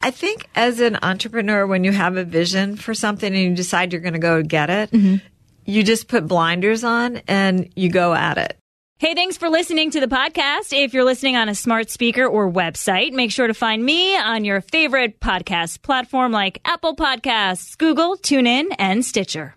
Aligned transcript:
I 0.00 0.10
think 0.10 0.48
as 0.54 0.80
an 0.80 0.98
entrepreneur, 1.02 1.66
when 1.66 1.84
you 1.84 1.92
have 1.92 2.16
a 2.16 2.24
vision 2.24 2.76
for 2.76 2.94
something 2.94 3.32
and 3.32 3.42
you 3.42 3.54
decide 3.54 3.92
you're 3.92 4.00
going 4.02 4.12
to 4.14 4.20
go 4.20 4.42
get 4.42 4.70
it, 4.70 4.90
mm-hmm. 4.90 5.16
you 5.64 5.82
just 5.82 6.08
put 6.08 6.26
blinders 6.26 6.84
on 6.84 7.20
and 7.26 7.70
you 7.74 7.90
go 7.90 8.14
at 8.14 8.38
it. 8.38 8.56
Hey, 9.00 9.14
thanks 9.14 9.36
for 9.36 9.48
listening 9.48 9.92
to 9.92 10.00
the 10.00 10.08
podcast. 10.08 10.72
If 10.72 10.92
you're 10.92 11.04
listening 11.04 11.36
on 11.36 11.48
a 11.48 11.54
smart 11.54 11.88
speaker 11.88 12.26
or 12.26 12.50
website, 12.50 13.12
make 13.12 13.30
sure 13.30 13.46
to 13.46 13.54
find 13.54 13.84
me 13.84 14.16
on 14.16 14.44
your 14.44 14.60
favorite 14.60 15.20
podcast 15.20 15.82
platform 15.82 16.32
like 16.32 16.60
Apple 16.64 16.96
Podcasts, 16.96 17.78
Google, 17.78 18.16
TuneIn, 18.16 18.74
and 18.76 19.04
Stitcher. 19.04 19.54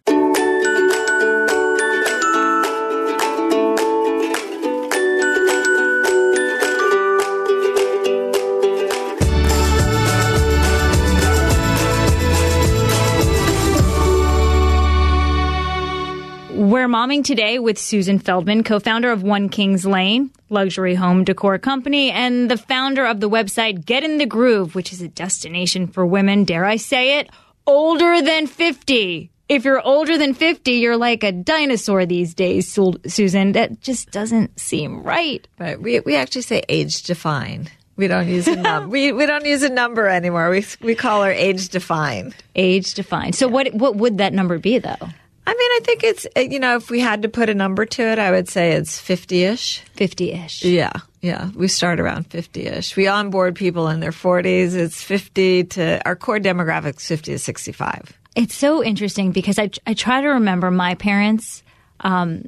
We're 16.71 16.87
momming 16.87 17.25
today 17.25 17.59
with 17.59 17.77
Susan 17.77 18.17
Feldman, 18.17 18.63
co 18.63 18.79
founder 18.79 19.11
of 19.11 19.23
One 19.23 19.49
Kings 19.49 19.85
Lane, 19.85 20.31
luxury 20.47 20.95
home 20.95 21.25
decor 21.25 21.57
company, 21.57 22.11
and 22.11 22.49
the 22.49 22.55
founder 22.55 23.05
of 23.05 23.19
the 23.19 23.29
website 23.29 23.83
Get 23.83 24.05
in 24.05 24.19
the 24.19 24.25
Groove, 24.25 24.73
which 24.73 24.93
is 24.93 25.01
a 25.01 25.09
destination 25.09 25.85
for 25.85 26.05
women, 26.05 26.45
dare 26.45 26.63
I 26.63 26.77
say 26.77 27.19
it, 27.19 27.29
older 27.67 28.21
than 28.21 28.47
50. 28.47 29.29
If 29.49 29.65
you're 29.65 29.85
older 29.85 30.17
than 30.17 30.33
50, 30.33 30.71
you're 30.71 30.95
like 30.95 31.25
a 31.25 31.33
dinosaur 31.33 32.05
these 32.05 32.33
days, 32.33 32.73
Susan. 33.05 33.51
That 33.51 33.81
just 33.81 34.11
doesn't 34.11 34.57
seem 34.57 35.03
right. 35.03 35.45
Right. 35.59 35.77
We, 35.77 35.99
we 35.99 36.15
actually 36.15 36.43
say 36.43 36.63
age 36.69 37.03
defined. 37.03 37.69
We 37.97 38.07
don't 38.07 38.29
use 38.29 38.47
a 38.47 38.55
number. 38.55 38.87
we, 38.91 39.11
we 39.11 39.25
don't 39.25 39.45
use 39.45 39.63
a 39.63 39.69
number 39.69 40.07
anymore. 40.07 40.49
We, 40.49 40.65
we 40.81 40.95
call 40.95 41.21
her 41.23 41.33
age 41.33 41.67
defined. 41.67 42.33
Age 42.55 42.93
defined. 42.93 43.35
So, 43.35 43.49
what, 43.49 43.73
what 43.73 43.97
would 43.97 44.19
that 44.19 44.31
number 44.31 44.57
be, 44.57 44.79
though? 44.79 45.09
I 45.45 45.51
mean, 45.51 45.57
I 45.59 45.79
think 45.83 46.03
it's, 46.03 46.27
you 46.35 46.59
know, 46.59 46.75
if 46.75 46.89
we 46.89 46.99
had 46.99 47.23
to 47.23 47.29
put 47.29 47.49
a 47.49 47.55
number 47.55 47.85
to 47.85 48.03
it, 48.03 48.19
I 48.19 48.31
would 48.31 48.47
say 48.47 48.73
it's 48.73 48.99
50 48.99 49.43
ish. 49.43 49.79
50 49.95 50.31
ish. 50.31 50.63
Yeah. 50.63 50.93
Yeah. 51.21 51.49
We 51.55 51.67
start 51.67 51.99
around 51.99 52.27
50 52.27 52.67
ish. 52.67 52.95
We 52.95 53.07
onboard 53.07 53.55
people 53.55 53.87
in 53.87 53.99
their 54.01 54.11
40s. 54.11 54.75
It's 54.75 55.01
50 55.01 55.63
to, 55.65 56.07
our 56.07 56.15
core 56.15 56.39
demographic 56.39 56.97
is 56.97 57.07
50 57.07 57.31
to 57.33 57.39
65. 57.39 58.17
It's 58.35 58.55
so 58.55 58.83
interesting 58.83 59.31
because 59.31 59.57
I, 59.57 59.71
I 59.85 59.93
try 59.93 60.21
to 60.21 60.27
remember 60.27 60.69
my 60.69 60.95
parents 60.95 61.63
um, 62.01 62.47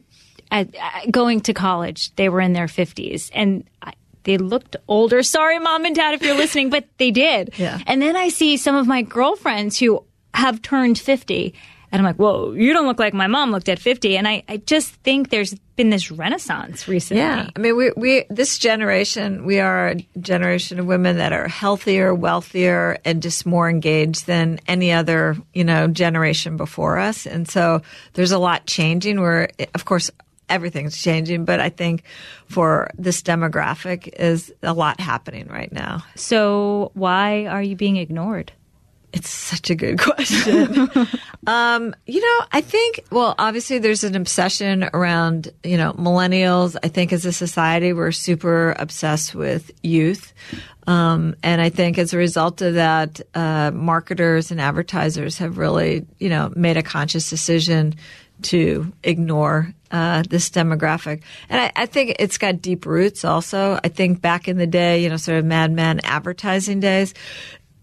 at, 0.51 0.73
at 0.75 1.11
going 1.11 1.41
to 1.41 1.53
college. 1.53 2.13
They 2.15 2.29
were 2.29 2.41
in 2.41 2.53
their 2.53 2.67
50s 2.67 3.31
and 3.33 3.67
I, 3.81 3.93
they 4.23 4.37
looked 4.37 4.75
older. 4.87 5.23
Sorry, 5.23 5.59
mom 5.59 5.83
and 5.85 5.95
dad, 5.95 6.13
if 6.13 6.21
you're 6.21 6.37
listening, 6.37 6.69
but 6.69 6.85
they 6.97 7.11
did. 7.11 7.53
Yeah. 7.57 7.79
And 7.87 8.01
then 8.01 8.15
I 8.15 8.29
see 8.29 8.57
some 8.57 8.75
of 8.75 8.87
my 8.87 9.01
girlfriends 9.01 9.79
who 9.79 10.03
have 10.33 10.61
turned 10.61 10.97
50. 10.99 11.53
And 11.93 11.99
I'm 11.99 12.05
like, 12.05 12.15
whoa, 12.15 12.53
you 12.53 12.73
don't 12.73 12.87
look 12.87 12.97
like 12.97 13.13
my 13.13 13.27
mom 13.27 13.51
looked 13.51 13.69
at 13.69 13.77
50. 13.77 14.17
And 14.17 14.27
I, 14.27 14.43
I 14.49 14.57
just 14.57 14.95
think 15.03 15.29
there's 15.29 15.53
been 15.75 15.91
this 15.91 16.09
renaissance 16.09 16.87
recently. 16.87 17.21
Yeah. 17.21 17.51
I 17.55 17.59
mean, 17.59 17.77
we, 17.77 17.91
we, 17.95 18.25
this 18.31 18.57
generation, 18.57 19.45
we 19.45 19.59
are 19.59 19.89
a 19.89 20.07
generation 20.19 20.79
of 20.79 20.87
women 20.87 21.17
that 21.17 21.33
are 21.33 21.47
healthier, 21.47 22.11
wealthier, 22.11 22.97
and 23.05 23.21
just 23.21 23.45
more 23.45 23.69
engaged 23.69 24.25
than 24.25 24.59
any 24.67 24.91
other, 24.91 25.37
you 25.53 25.63
know, 25.63 25.87
generation 25.87 26.57
before 26.57 26.97
us. 26.97 27.27
And 27.27 27.47
so 27.47 27.83
there's 28.13 28.31
a 28.31 28.39
lot 28.39 28.65
changing 28.65 29.21
where, 29.21 29.49
of 29.75 29.85
course, 29.85 30.09
everything's 30.49 30.99
changing, 30.99 31.45
but 31.45 31.59
I 31.59 31.69
think 31.69 32.05
for 32.47 32.89
this 32.97 33.21
demographic 33.21 34.07
is 34.07 34.51
a 34.63 34.73
lot 34.73 34.99
happening 34.99 35.47
right 35.47 35.71
now. 35.71 36.03
So 36.15 36.89
why 36.95 37.45
are 37.45 37.61
you 37.61 37.75
being 37.75 37.97
ignored? 37.97 38.51
It's 39.13 39.29
such 39.29 39.69
a 39.69 39.75
good 39.75 39.99
question. 39.99 41.07
um, 41.45 41.95
you 42.05 42.19
know, 42.19 42.45
I 42.51 42.61
think, 42.61 43.05
well, 43.11 43.35
obviously 43.37 43.77
there's 43.77 44.03
an 44.03 44.15
obsession 44.15 44.89
around, 44.93 45.51
you 45.63 45.77
know, 45.77 45.93
millennials. 45.93 46.75
I 46.83 46.87
think 46.87 47.13
as 47.13 47.25
a 47.25 47.31
society, 47.31 47.93
we're 47.93 48.11
super 48.11 48.75
obsessed 48.77 49.35
with 49.35 49.71
youth. 49.83 50.33
Um, 50.87 51.35
and 51.43 51.61
I 51.61 51.69
think 51.69 51.97
as 51.97 52.13
a 52.13 52.17
result 52.17 52.61
of 52.61 52.73
that, 52.73 53.21
uh, 53.35 53.71
marketers 53.71 54.51
and 54.51 54.59
advertisers 54.59 55.37
have 55.37 55.57
really, 55.57 56.05
you 56.19 56.29
know, 56.29 56.51
made 56.55 56.77
a 56.77 56.83
conscious 56.83 57.29
decision 57.29 57.95
to 58.41 58.91
ignore 59.03 59.73
uh, 59.91 60.23
this 60.29 60.49
demographic. 60.49 61.21
And 61.49 61.61
I, 61.61 61.71
I 61.75 61.85
think 61.85 62.15
it's 62.19 62.37
got 62.37 62.61
deep 62.61 62.85
roots 62.85 63.23
also. 63.23 63.79
I 63.83 63.87
think 63.89 64.21
back 64.21 64.47
in 64.47 64.57
the 64.57 64.67
day, 64.67 65.01
you 65.03 65.09
know, 65.09 65.17
sort 65.17 65.37
of 65.37 65.45
Mad 65.45 65.71
Men 65.71 66.01
advertising 66.03 66.79
days, 66.79 67.13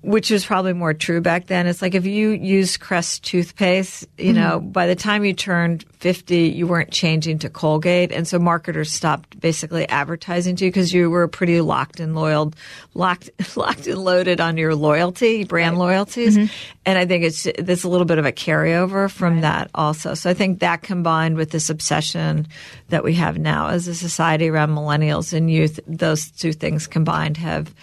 which 0.03 0.31
was 0.31 0.47
probably 0.47 0.73
more 0.73 0.95
true 0.95 1.21
back 1.21 1.47
then. 1.47 1.67
It's 1.67 1.83
like 1.83 1.95
if 1.95 2.07
you 2.07 2.31
used 2.31 2.81
Crest 2.81 3.23
toothpaste, 3.23 4.07
you 4.17 4.33
know, 4.33 4.59
by 4.59 4.87
the 4.87 4.95
time 4.95 5.27
you 5.27 5.35
turned 5.35 5.85
50, 5.99 6.49
you 6.49 6.67
weren't 6.67 6.91
changing 6.91 7.41
to 7.41 7.51
Colgate. 7.51 8.11
And 8.11 8.27
so 8.27 8.39
marketers 8.39 8.91
stopped 8.91 9.39
basically 9.39 9.87
advertising 9.91 10.57
to 10.57 10.65
you 10.65 10.71
because 10.71 10.95
you 10.95 11.11
were 11.11 11.29
pretty 11.29 11.61
locked 11.61 12.01
and 12.01 12.15
loyal, 12.15 12.55
locked, 12.95 13.29
locked 13.57 13.87
and 13.87 13.99
loaded 13.99 14.41
on 14.41 14.57
your 14.57 14.75
loyalty, 14.75 15.45
brand 15.45 15.79
loyalties. 15.79 16.37
And 16.87 16.99
I 16.99 17.05
think 17.05 17.25
it's, 17.25 17.47
there's 17.59 17.85
a 17.85 17.89
little 17.91 18.07
bit 18.07 18.19
of 18.19 18.25
a 18.25 18.33
carryover 18.33 19.11
from 19.11 19.43
that 19.43 19.71
also. 19.75 20.15
So 20.15 20.31
I 20.31 20.35
think 20.35 20.61
that 20.61 20.81
combined 20.81 21.37
with 21.37 21.51
this 21.51 21.69
obsession 21.69 22.49
that 22.89 23.05
we 23.05 23.15
have 23.15 23.39
now 23.39 23.69
as 23.69 23.87
a 23.87 23.95
society 23.95 24.49
around 24.49 24.71
millennials 24.71 25.35
and 25.35 25.51
youth, 25.51 25.79
those 25.87 26.31
two 26.31 26.55
things 26.55 26.87
combined 26.87 27.37
have 27.37 27.75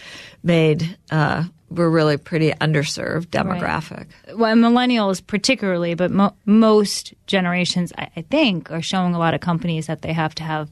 made, 0.41 0.97
uh, 1.11 1.44
we're 1.69 1.89
really 1.89 2.17
pretty 2.17 2.51
underserved 2.51 3.28
demographic. 3.28 4.07
well, 4.35 4.55
millennials 4.55 5.25
particularly, 5.25 5.95
but 5.95 6.11
mo- 6.11 6.35
most 6.45 7.13
generations, 7.28 7.91
I, 7.97 8.09
I 8.16 8.22
think, 8.22 8.72
are 8.72 8.81
showing 8.81 9.13
a 9.16 9.19
lot 9.19 9.33
of 9.33 9.41
companies 9.41 9.88
that 9.88 10.01
they 10.01 10.13
have 10.13 10.33
to 10.35 10.44
have 10.44 10.69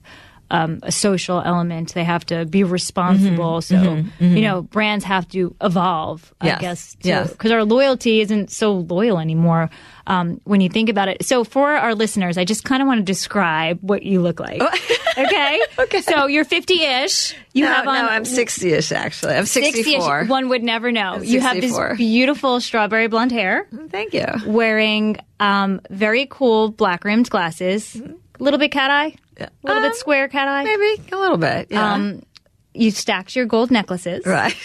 um, 0.51 0.79
a 0.83 0.91
social 0.91 1.41
element. 1.41 1.95
They 1.95 2.03
have 2.03 2.23
to 2.27 2.45
be 2.45 2.63
responsible. 2.63 3.61
so, 3.61 4.03
you 4.19 4.41
know, 4.41 4.61
brands 4.61 5.03
have 5.03 5.27
to 5.29 5.55
evolve, 5.59 6.33
I 6.39 6.45
Yes, 6.47 6.61
guess, 6.61 6.97
yes. 7.01 7.31
because 7.31 7.51
our 7.51 7.63
loyalty 7.63 8.21
isn't 8.21 8.51
so 8.51 8.73
loyal 8.73 9.17
anymore 9.17 9.71
um, 10.05 10.39
when 10.43 10.61
you 10.61 10.69
think 10.69 10.89
about 10.89 11.07
it. 11.07 11.25
So, 11.25 11.43
for 11.43 11.71
our 11.73 11.95
listeners, 11.95 12.37
I 12.37 12.45
just 12.45 12.63
kind 12.63 12.83
of 12.83 12.87
want 12.87 12.99
to 12.99 13.03
describe 13.03 13.79
what 13.81 14.03
you 14.03 14.21
look 14.21 14.39
like. 14.39 14.61
okay? 15.17 15.61
Okay. 15.79 16.01
So, 16.01 16.27
you're 16.27 16.45
50 16.45 16.81
ish. 16.81 17.35
You 17.53 17.65
no, 17.65 17.71
have 17.73 17.87
on 17.87 17.95
no, 17.95 18.07
I'm 18.07 18.23
60ish 18.23 18.91
actually. 18.91 19.33
I'm 19.35 19.45
64. 19.45 20.21
60-ish. 20.23 20.29
One 20.29 20.49
would 20.49 20.63
never 20.63 20.91
know. 20.91 21.21
You 21.21 21.41
have 21.41 21.59
this 21.59 21.77
beautiful 21.97 22.59
strawberry 22.61 23.07
blonde 23.07 23.31
hair 23.31 23.67
Thank 23.89 24.13
you. 24.13 24.25
wearing 24.45 25.17
um, 25.39 25.81
very 25.89 26.27
cool 26.29 26.69
black 26.71 27.03
rimmed 27.03 27.29
glasses, 27.29 27.95
a 27.95 28.43
little 28.43 28.59
bit 28.59 28.71
cat 28.71 28.89
eye, 28.91 29.15
a 29.37 29.49
little 29.63 29.83
Um, 29.83 29.89
bit 29.89 29.95
square 29.95 30.27
cat 30.27 30.47
eye. 30.47 30.63
Maybe 30.63 31.09
a 31.11 31.17
little 31.17 31.37
bit. 31.37 31.67
Yeah. 31.69 31.93
Um, 31.93 32.21
you 32.73 32.91
stacked 32.91 33.35
your 33.35 33.45
gold 33.45 33.71
necklaces, 33.71 34.25
right. 34.25 34.55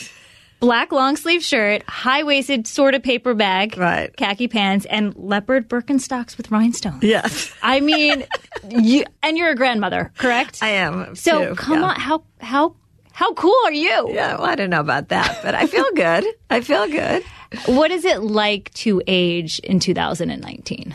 Black 0.61 0.93
long 0.93 1.17
sleeve 1.17 1.43
shirt, 1.43 1.83
high 1.89 2.23
waisted 2.23 2.67
sort 2.67 2.95
of 2.95 3.03
paper 3.03 3.35
bag, 3.35 3.77
Right. 3.77 4.15
khaki 4.17 4.47
pants, 4.49 4.87
and 4.89 5.15
leopard 5.17 5.69
Birkenstocks 5.69 6.37
with 6.37 6.51
rhinestones. 6.51 7.03
Yes. 7.03 7.53
I 7.63 7.81
mean, 7.81 8.25
you 8.69 9.05
and 9.23 9.37
you're 9.37 9.51
a 9.51 9.57
grandmother, 9.57 10.13
correct? 10.19 10.59
I 10.63 10.69
am. 10.69 11.17
so 11.17 11.49
too. 11.49 11.55
come 11.57 11.81
yeah. 11.81 11.87
on, 11.87 11.97
how 12.01 12.23
how 12.41 12.77
how 13.13 13.33
cool 13.35 13.57
are 13.65 13.73
you? 13.73 14.11
Yeah, 14.13 14.37
well, 14.37 14.45
I 14.45 14.55
don't 14.55 14.71
know 14.71 14.81
about 14.81 15.09
that, 15.09 15.41
but 15.43 15.55
I 15.55 15.67
feel 15.67 15.85
good. 15.95 16.25
I 16.49 16.61
feel 16.61 16.87
good. 16.87 17.23
What 17.67 17.91
is 17.91 18.05
it 18.05 18.23
like 18.23 18.73
to 18.75 19.03
age 19.07 19.59
in 19.61 19.81
2019? 19.81 20.95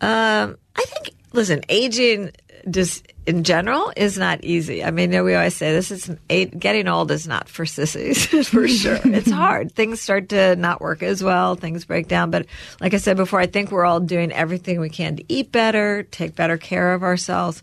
Um, 0.00 0.56
I 0.76 0.84
think, 0.84 1.10
listen, 1.32 1.62
aging 1.68 2.32
just 2.70 3.06
in 3.26 3.44
general 3.44 3.92
is 3.96 4.18
not 4.18 4.44
easy. 4.44 4.82
I 4.84 4.90
mean, 4.90 5.10
we 5.24 5.34
always 5.34 5.54
say 5.54 5.72
this 5.72 5.90
is 5.90 6.10
getting 6.28 6.88
old 6.88 7.10
is 7.10 7.26
not 7.26 7.48
for 7.48 7.66
sissies 7.66 8.26
for 8.48 8.66
sure. 8.66 8.98
it's 9.04 9.30
hard. 9.30 9.72
Things 9.72 10.00
start 10.00 10.28
to 10.30 10.56
not 10.56 10.80
work 10.80 11.02
as 11.02 11.22
well. 11.22 11.54
Things 11.54 11.84
break 11.84 12.08
down. 12.08 12.30
But 12.30 12.46
like 12.80 12.94
I 12.94 12.98
said 12.98 13.16
before, 13.16 13.40
I 13.40 13.46
think 13.46 13.70
we're 13.70 13.84
all 13.84 14.00
doing 14.00 14.32
everything 14.32 14.80
we 14.80 14.90
can 14.90 15.16
to 15.16 15.24
eat 15.28 15.52
better, 15.52 16.04
take 16.04 16.34
better 16.34 16.56
care 16.56 16.94
of 16.94 17.02
ourselves. 17.02 17.62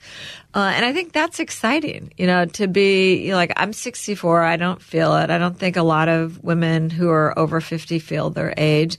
Uh, 0.53 0.71
and 0.75 0.85
I 0.85 0.93
think 0.93 1.13
that's 1.13 1.39
exciting, 1.39 2.13
you 2.17 2.27
know, 2.27 2.45
to 2.45 2.67
be 2.67 3.23
you 3.23 3.31
know, 3.31 3.37
like, 3.37 3.53
I'm 3.57 3.73
64. 3.73 4.43
I 4.43 4.55
don't 4.57 4.81
feel 4.81 5.15
it. 5.15 5.31
I 5.31 5.39
don't 5.39 5.57
think 5.57 5.77
a 5.77 5.83
lot 5.83 6.09
of 6.09 6.43
women 6.43 6.91
who 6.91 7.09
are 7.09 7.37
over 7.37 7.59
50 7.59 7.97
feel 7.99 8.29
their 8.29 8.53
age. 8.55 8.97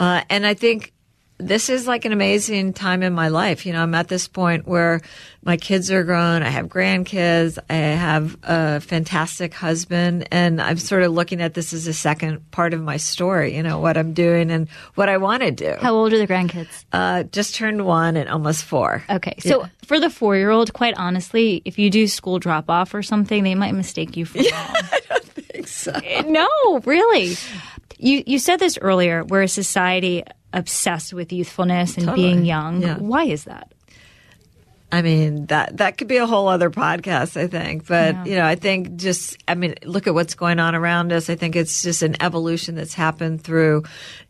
Uh, 0.00 0.22
and 0.30 0.46
I 0.46 0.54
think 0.54 0.93
this 1.38 1.68
is 1.68 1.86
like 1.86 2.04
an 2.04 2.12
amazing 2.12 2.72
time 2.72 3.02
in 3.02 3.12
my 3.12 3.28
life. 3.28 3.66
You 3.66 3.72
know, 3.72 3.82
I'm 3.82 3.94
at 3.94 4.08
this 4.08 4.28
point 4.28 4.68
where 4.68 5.00
my 5.42 5.56
kids 5.56 5.90
are 5.90 6.04
grown. 6.04 6.42
I 6.42 6.48
have 6.48 6.68
grandkids. 6.68 7.58
I 7.68 7.74
have 7.74 8.36
a 8.44 8.80
fantastic 8.80 9.52
husband. 9.52 10.28
And 10.30 10.62
I'm 10.62 10.78
sort 10.78 11.02
of 11.02 11.12
looking 11.12 11.42
at 11.42 11.54
this 11.54 11.72
as 11.72 11.88
a 11.88 11.92
second 11.92 12.50
part 12.52 12.72
of 12.72 12.80
my 12.80 12.98
story, 12.98 13.56
you 13.56 13.62
know, 13.62 13.80
what 13.80 13.96
I'm 13.96 14.12
doing 14.12 14.50
and 14.50 14.68
what 14.94 15.08
I 15.08 15.16
want 15.16 15.42
to 15.42 15.50
do. 15.50 15.74
How 15.80 15.94
old 15.94 16.12
are 16.12 16.18
the 16.18 16.26
grandkids? 16.26 16.84
Uh, 16.92 17.24
just 17.24 17.56
turned 17.56 17.84
one 17.84 18.16
and 18.16 18.28
almost 18.28 18.64
four. 18.64 19.02
Okay. 19.10 19.34
So 19.40 19.62
yeah. 19.62 19.68
for 19.84 19.98
the 19.98 20.10
four 20.10 20.36
year 20.36 20.50
old, 20.50 20.72
quite 20.72 20.94
honestly, 20.96 21.62
if 21.64 21.80
you 21.80 21.90
do 21.90 22.06
school 22.06 22.38
drop 22.38 22.70
off 22.70 22.94
or 22.94 23.02
something, 23.02 23.42
they 23.42 23.56
might 23.56 23.74
mistake 23.74 24.16
you 24.16 24.24
for 24.24 24.38
yeah, 24.42 24.50
mom. 24.50 24.88
I 24.92 25.00
don't 25.08 25.24
think 25.24 25.66
so. 25.66 25.98
No, 26.26 26.80
really. 26.84 27.36
You, 27.98 28.22
you 28.26 28.38
said 28.38 28.58
this 28.58 28.78
earlier, 28.80 29.24
where 29.24 29.42
a 29.42 29.48
society 29.48 30.24
obsessed 30.54 31.12
with 31.12 31.32
youthfulness 31.32 31.96
and 31.96 32.06
totally. 32.06 32.28
being 32.28 32.44
young. 32.44 32.80
Yeah. 32.80 32.96
Why 32.96 33.24
is 33.24 33.44
that? 33.44 33.72
I 34.92 35.02
mean 35.02 35.46
that 35.46 35.78
that 35.78 35.98
could 35.98 36.06
be 36.06 36.18
a 36.18 36.26
whole 36.26 36.46
other 36.46 36.70
podcast, 36.70 37.36
I 37.36 37.48
think. 37.48 37.86
But 37.86 38.14
yeah. 38.14 38.24
you 38.24 38.36
know, 38.36 38.46
I 38.46 38.54
think 38.54 38.94
just 38.94 39.36
I 39.48 39.56
mean, 39.56 39.74
look 39.84 40.06
at 40.06 40.14
what's 40.14 40.34
going 40.34 40.60
on 40.60 40.76
around 40.76 41.12
us. 41.12 41.28
I 41.28 41.34
think 41.34 41.56
it's 41.56 41.82
just 41.82 42.02
an 42.02 42.22
evolution 42.22 42.76
that's 42.76 42.94
happened 42.94 43.42
through, 43.42 43.82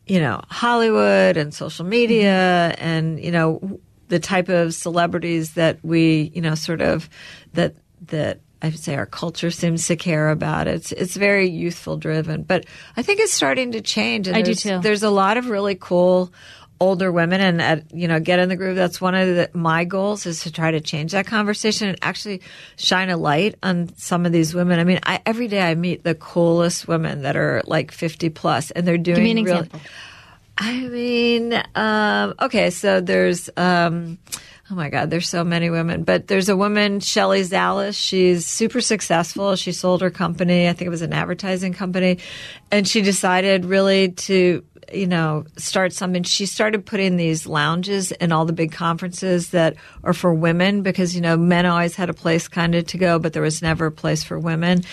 you 0.07 0.21
know, 0.21 0.41
Hollywood 0.49 1.37
and 1.37 1.53
social 1.53 1.85
media, 1.85 2.73
mm-hmm. 2.73 2.83
and 2.83 3.21
you 3.21 3.31
know, 3.31 3.79
the 4.09 4.19
type 4.19 4.49
of 4.49 4.73
celebrities 4.73 5.53
that 5.53 5.85
we, 5.85 6.33
you 6.35 6.41
know, 6.41 6.55
sort 6.55 6.81
of 6.81 7.11
that 7.53 7.75
that 8.07 8.41
I 8.65 8.69
would 8.69 8.79
say 8.79 8.95
our 8.95 9.05
culture 9.05 9.51
seems 9.51 9.87
to 9.89 9.97
care 9.97 10.31
about. 10.31 10.69
It's 10.69 10.91
it's 10.91 11.17
very 11.17 11.51
youthful 11.51 11.99
driven, 11.99 12.45
but 12.45 12.65
I 12.97 13.03
think 13.03 13.21
it's 13.21 13.35
starting 13.35 13.73
to 13.73 13.83
change. 13.83 14.27
And 14.27 14.35
I 14.35 14.41
do 14.41 14.55
too. 14.55 14.79
There's 14.79 15.03
a 15.03 15.11
lot 15.11 15.37
of 15.37 15.51
really 15.51 15.75
cool 15.75 16.33
older 16.81 17.13
women, 17.13 17.43
and 17.43 17.61
at, 17.61 17.95
you 17.95 18.09
know, 18.09 18.21
get 18.21 18.39
in 18.39 18.49
the 18.49 18.57
groove. 18.57 18.75
That's 18.75 19.03
one 19.03 19.15
of 19.15 19.29
the, 19.29 19.51
my 19.53 19.85
goals 19.85 20.25
is 20.25 20.45
to 20.45 20.51
try 20.51 20.71
to 20.71 20.81
change 20.81 21.13
that 21.13 21.27
conversation 21.27 21.89
and 21.91 21.99
actually 22.01 22.41
shine 22.77 23.11
a 23.11 23.19
light 23.19 23.57
on 23.63 23.95
some 23.99 24.25
of 24.25 24.33
these 24.33 24.55
women. 24.55 24.81
I 24.81 24.85
mean, 24.85 25.01
I, 25.03 25.21
every 25.27 25.47
day 25.47 25.61
I 25.61 25.75
meet 25.75 26.03
the 26.03 26.15
coolest 26.15 26.89
women 26.89 27.21
that 27.21 27.37
are 27.37 27.61
like 27.67 27.93
50 27.93 28.31
plus, 28.31 28.71
and 28.71 28.89
they're 28.89 28.97
doing. 28.97 29.17
Give 29.17 29.25
me 29.25 29.31
an 29.33 29.45
really, 29.45 29.59
example. 29.59 29.81
I 30.57 30.89
mean, 30.89 31.63
um, 31.75 32.35
okay, 32.41 32.71
so 32.71 33.03
there's. 33.03 33.51
Um, 33.59 34.17
oh 34.75 34.77
my 34.77 34.89
God, 34.89 35.09
there's 35.09 35.29
so 35.29 35.45
many 35.45 35.71
women. 35.71 36.03
But 36.03 36.27
there's 36.27 36.49
a 36.49 36.57
woman, 36.57 36.99
Shelley 36.99 37.43
Zalis. 37.43 37.95
She's 37.95 38.45
super 38.45 38.81
successful. 38.81 39.55
She 39.55 39.71
sold 39.71 40.01
her 40.01 40.11
company. 40.11 40.69
I 40.69 40.73
think 40.73 40.89
it 40.89 40.91
was 40.91 41.03
an 41.03 41.13
advertising 41.13 41.75
company. 41.75 42.19
And 42.73 42.87
she 42.87 43.01
decided 43.01 43.65
really 43.65 44.11
to 44.11 44.65
you 44.93 45.07
know, 45.07 45.45
start 45.57 45.93
something. 45.93 46.23
She 46.23 46.47
started 46.47 46.85
putting 46.87 47.17
these 47.17 47.47
lounges 47.47 48.13
in 48.13 48.33
all 48.33 48.45
the 48.45 48.53
big 48.53 48.73
conferences 48.73 49.51
that 49.51 49.77
are 50.03 50.13
for 50.13 50.33
women 50.35 50.83
because, 50.83 51.15
you 51.15 51.21
know, 51.21 51.37
men 51.37 51.67
always 51.67 51.95
had 51.95 52.11
a 52.11 52.15
place 52.15 52.49
kind 52.49 52.75
of 52.75 52.87
to 52.89 52.99
go, 52.99 53.19
but 53.19 53.33
there 53.33 53.43
was 53.43 53.63
never 53.63 53.87
a 53.87 53.93
place 53.93 54.25
for 54.25 54.39
women. 54.39 54.85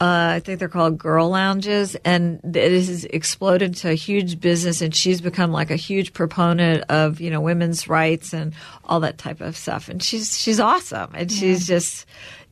Uh, 0.00 0.34
I 0.36 0.40
think 0.40 0.58
they're 0.58 0.68
called 0.68 0.98
girl 0.98 1.28
lounges 1.30 1.94
and 2.04 2.40
it 2.56 2.72
has 2.72 3.04
exploded 3.04 3.76
to 3.76 3.90
a 3.90 3.94
huge 3.94 4.40
business 4.40 4.82
and 4.82 4.94
she's 4.94 5.20
become 5.20 5.52
like 5.52 5.70
a 5.70 5.76
huge 5.76 6.12
proponent 6.12 6.84
of, 6.90 7.20
you 7.20 7.30
know, 7.30 7.40
women's 7.40 7.88
rights 7.88 8.32
and 8.32 8.54
all 8.84 9.00
that 9.00 9.18
type 9.18 9.40
of 9.40 9.56
stuff. 9.56 9.88
And 9.88 10.02
she's, 10.02 10.38
she's 10.38 10.60
awesome. 10.60 11.10
And 11.14 11.30
yeah. 11.30 11.38
she's 11.38 11.66
just, 11.66 12.06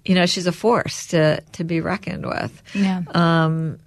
you 0.05 0.15
know, 0.15 0.27
she's 0.27 0.47
a 0.47 0.53
force 0.53 1.07
to, 1.09 1.41
to 1.53 1.65
be 1.65 1.81
reckoned 1.81 2.27
with. 2.27 2.63
Yeah. 2.75 3.03
Um, 3.15 3.79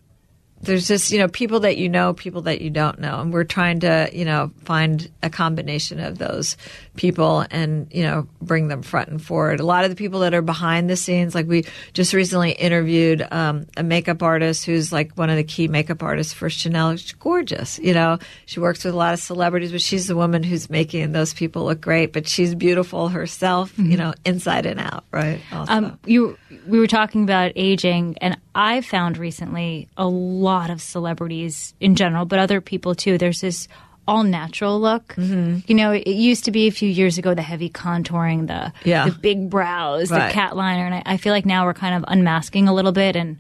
there's 0.68 0.88
just 0.88 1.12
you 1.12 1.18
know 1.18 1.28
people 1.28 1.62
that 1.62 1.78
you 1.78 1.90
know 1.90 2.14
people 2.14 2.44
that 2.44 2.62
you 2.62 2.70
don't 2.70 3.00
know. 3.00 3.22
And 3.22 3.34
we're 3.34 3.44
trying 3.44 3.80
to 3.80 4.10
you 4.14 4.26
know 4.26 4.52
find 4.66 5.10
a 5.24 5.30
combination 5.30 6.00
of 6.00 6.20
those 6.20 6.58
people 6.96 7.46
and 7.50 7.88
you 7.92 8.04
know 8.04 8.28
bring 8.42 8.68
them 8.68 8.84
front 8.84 9.10
and 9.10 9.22
forward. 9.22 9.60
A 9.60 9.66
lot 9.66 9.84
of 9.84 9.90
the 9.90 9.96
people 9.96 10.20
that 10.20 10.34
are 10.34 10.42
behind 10.42 10.90
the 10.90 10.96
scenes 10.96 11.34
like 11.34 11.48
we 11.48 11.66
just 11.94 12.14
recently 12.14 12.52
interviewed 12.52 13.26
um, 13.32 13.66
a 13.76 13.84
makeup 13.84 14.22
artist 14.22 14.66
who's 14.66 14.92
like 14.92 15.14
one 15.14 15.30
of 15.30 15.38
the 15.38 15.44
key 15.44 15.68
makeup 15.68 16.04
artists 16.04 16.34
for 16.34 16.50
chanel. 16.50 16.96
She's 16.96 17.14
gorgeous 17.14 17.80
you 17.80 17.94
know? 17.94 18.20
She 18.46 18.60
works 18.60 18.84
with 18.84 18.94
a 18.94 18.98
lot 18.98 19.14
of 19.14 19.20
celebrities 19.20 19.72
but 19.72 19.82
she's 19.82 20.08
the 20.08 20.16
woman 20.16 20.44
who's 20.44 20.70
making 20.70 21.12
those 21.14 21.34
people 21.34 21.66
look 21.66 21.82
great. 21.82 22.14
But 22.14 22.28
she's 22.28 22.54
beautiful 22.54 23.10
herself 23.10 23.72
mm-hmm. 23.74 23.92
you 23.92 23.98
know 23.98 24.14
inside 24.26 24.66
and 24.66 24.80
out 24.80 25.04
right 25.12 25.42
um, 25.52 26.00
you 26.06 26.38
we 26.68 26.80
were 26.80 26.88
talking 26.88 27.24
about 27.24 27.52
aging 27.56 28.18
and 28.20 28.38
i 28.56 28.82
found 28.82 29.18
recently 29.18 29.88
a 29.98 30.08
lot 30.08 30.57
of 30.70 30.82
celebrities 30.82 31.74
in 31.80 31.96
general, 31.96 32.26
but 32.26 32.40
other 32.40 32.62
people 32.62 32.96
too. 32.96 33.18
There's 33.18 33.42
this 33.42 33.68
all 34.08 34.24
natural 34.24 34.80
look. 34.80 35.16
Mm-hmm. 35.16 35.60
You 35.68 35.76
know, 35.76 35.92
it 35.92 36.08
used 36.08 36.46
to 36.46 36.52
be 36.52 36.68
a 36.68 36.72
few 36.72 36.90
years 36.90 37.18
ago 37.18 37.34
the 37.34 37.42
heavy 37.42 37.70
contouring, 37.70 38.48
the 38.48 38.72
yeah. 38.84 39.10
the 39.10 39.12
big 39.12 39.50
brows, 39.50 40.10
right. 40.10 40.28
the 40.28 40.34
cat 40.34 40.56
liner, 40.56 40.86
and 40.86 40.96
I, 40.96 41.04
I, 41.06 41.18
feel 41.18 41.34
like 41.34 41.46
now 41.46 41.66
we're 41.66 41.74
kind 41.74 41.96
of 41.96 42.06
unmasking 42.08 42.68
a 42.68 42.74
little 42.74 42.94
bit 42.94 43.16
and 43.16 43.38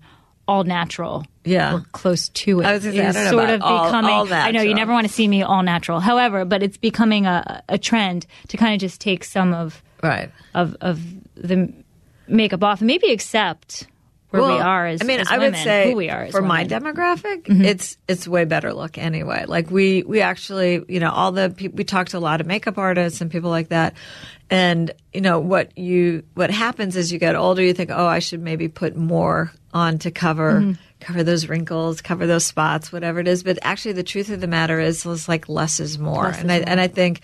all 0.47 0.63
natural. 0.63 1.25
Yeah, 1.43 1.75
or 1.75 1.85
close 1.93 2.29
to 2.29 2.59
it. 2.59 2.65
I 2.65 2.73
was 2.73 2.83
say, 2.83 3.29
sort 3.29 3.49
of 3.49 3.61
all, 3.61 3.85
becoming. 3.85 4.11
All 4.11 4.33
I 4.33 4.51
know 4.51 4.61
you 4.61 4.75
never 4.75 4.91
want 4.91 5.07
to 5.07 5.13
see 5.13 5.27
me 5.27 5.43
all 5.43 5.63
natural. 5.63 5.99
However, 5.99 6.43
but 6.43 6.61
it's 6.61 6.77
becoming 6.77 7.25
a, 7.25 7.63
a 7.69 7.77
trend 7.77 8.25
to 8.49 8.57
kind 8.57 8.73
of 8.73 8.79
just 8.81 8.99
take 8.99 9.23
some 9.23 9.53
of 9.53 9.81
right 10.03 10.29
of 10.53 10.75
of 10.81 11.01
the 11.35 11.71
makeup 12.27 12.63
off 12.63 12.81
and 12.81 12.87
maybe 12.87 13.11
accept 13.11 13.87
where 14.29 14.41
well, 14.41 14.55
we 14.55 14.61
are 14.61 14.87
as 14.87 15.01
I 15.01 15.05
mean, 15.05 15.19
as 15.21 15.27
I 15.29 15.37
women, 15.37 15.53
would 15.53 15.63
say 15.63 15.89
who 15.89 15.95
we 15.95 16.09
are 16.09 16.27
for 16.27 16.41
women. 16.41 16.47
my 16.49 16.65
demographic, 16.65 17.43
mm-hmm. 17.43 17.63
it's 17.63 17.97
it's 18.07 18.27
way 18.27 18.43
better 18.43 18.73
look 18.73 18.97
anyway. 18.97 19.45
Like 19.47 19.71
we 19.71 20.03
we 20.03 20.21
actually, 20.21 20.83
you 20.89 20.99
know, 20.99 21.11
all 21.11 21.31
the 21.31 21.49
people, 21.49 21.77
we 21.77 21.85
talked 21.85 22.11
to 22.11 22.17
a 22.17 22.19
lot 22.19 22.41
of 22.41 22.47
makeup 22.47 22.77
artists 22.77 23.21
and 23.21 23.31
people 23.31 23.49
like 23.49 23.69
that, 23.69 23.93
and 24.49 24.91
you 25.13 25.21
know 25.21 25.39
what 25.39 25.77
you 25.77 26.23
what 26.33 26.51
happens 26.51 26.97
as 26.97 27.11
you 27.11 27.19
get 27.19 27.35
older, 27.35 27.61
you 27.61 27.73
think, 27.73 27.89
oh, 27.89 28.05
I 28.05 28.19
should 28.19 28.41
maybe 28.41 28.67
put 28.67 28.95
more 28.95 29.51
on 29.73 29.99
to 29.99 30.11
cover. 30.11 30.61
Mm-hmm. 30.61 30.81
Cover 30.99 31.21
those 31.21 31.47
wrinkles, 31.47 32.01
cover 32.01 32.25
those 32.25 32.43
spots, 32.43 32.91
whatever 32.91 33.19
it 33.19 33.27
is. 33.27 33.43
But 33.43 33.59
actually, 33.61 33.91
the 33.91 34.01
truth 34.01 34.31
of 34.31 34.41
the 34.41 34.47
matter 34.47 34.79
is, 34.79 35.05
it's 35.05 35.29
like 35.29 35.47
less 35.47 35.79
is 35.79 35.99
more, 35.99 36.23
less 36.23 36.41
and 36.41 36.49
is 36.49 36.55
I 36.55 36.59
more. 36.61 36.69
and 36.69 36.81
I 36.81 36.87
think 36.87 37.21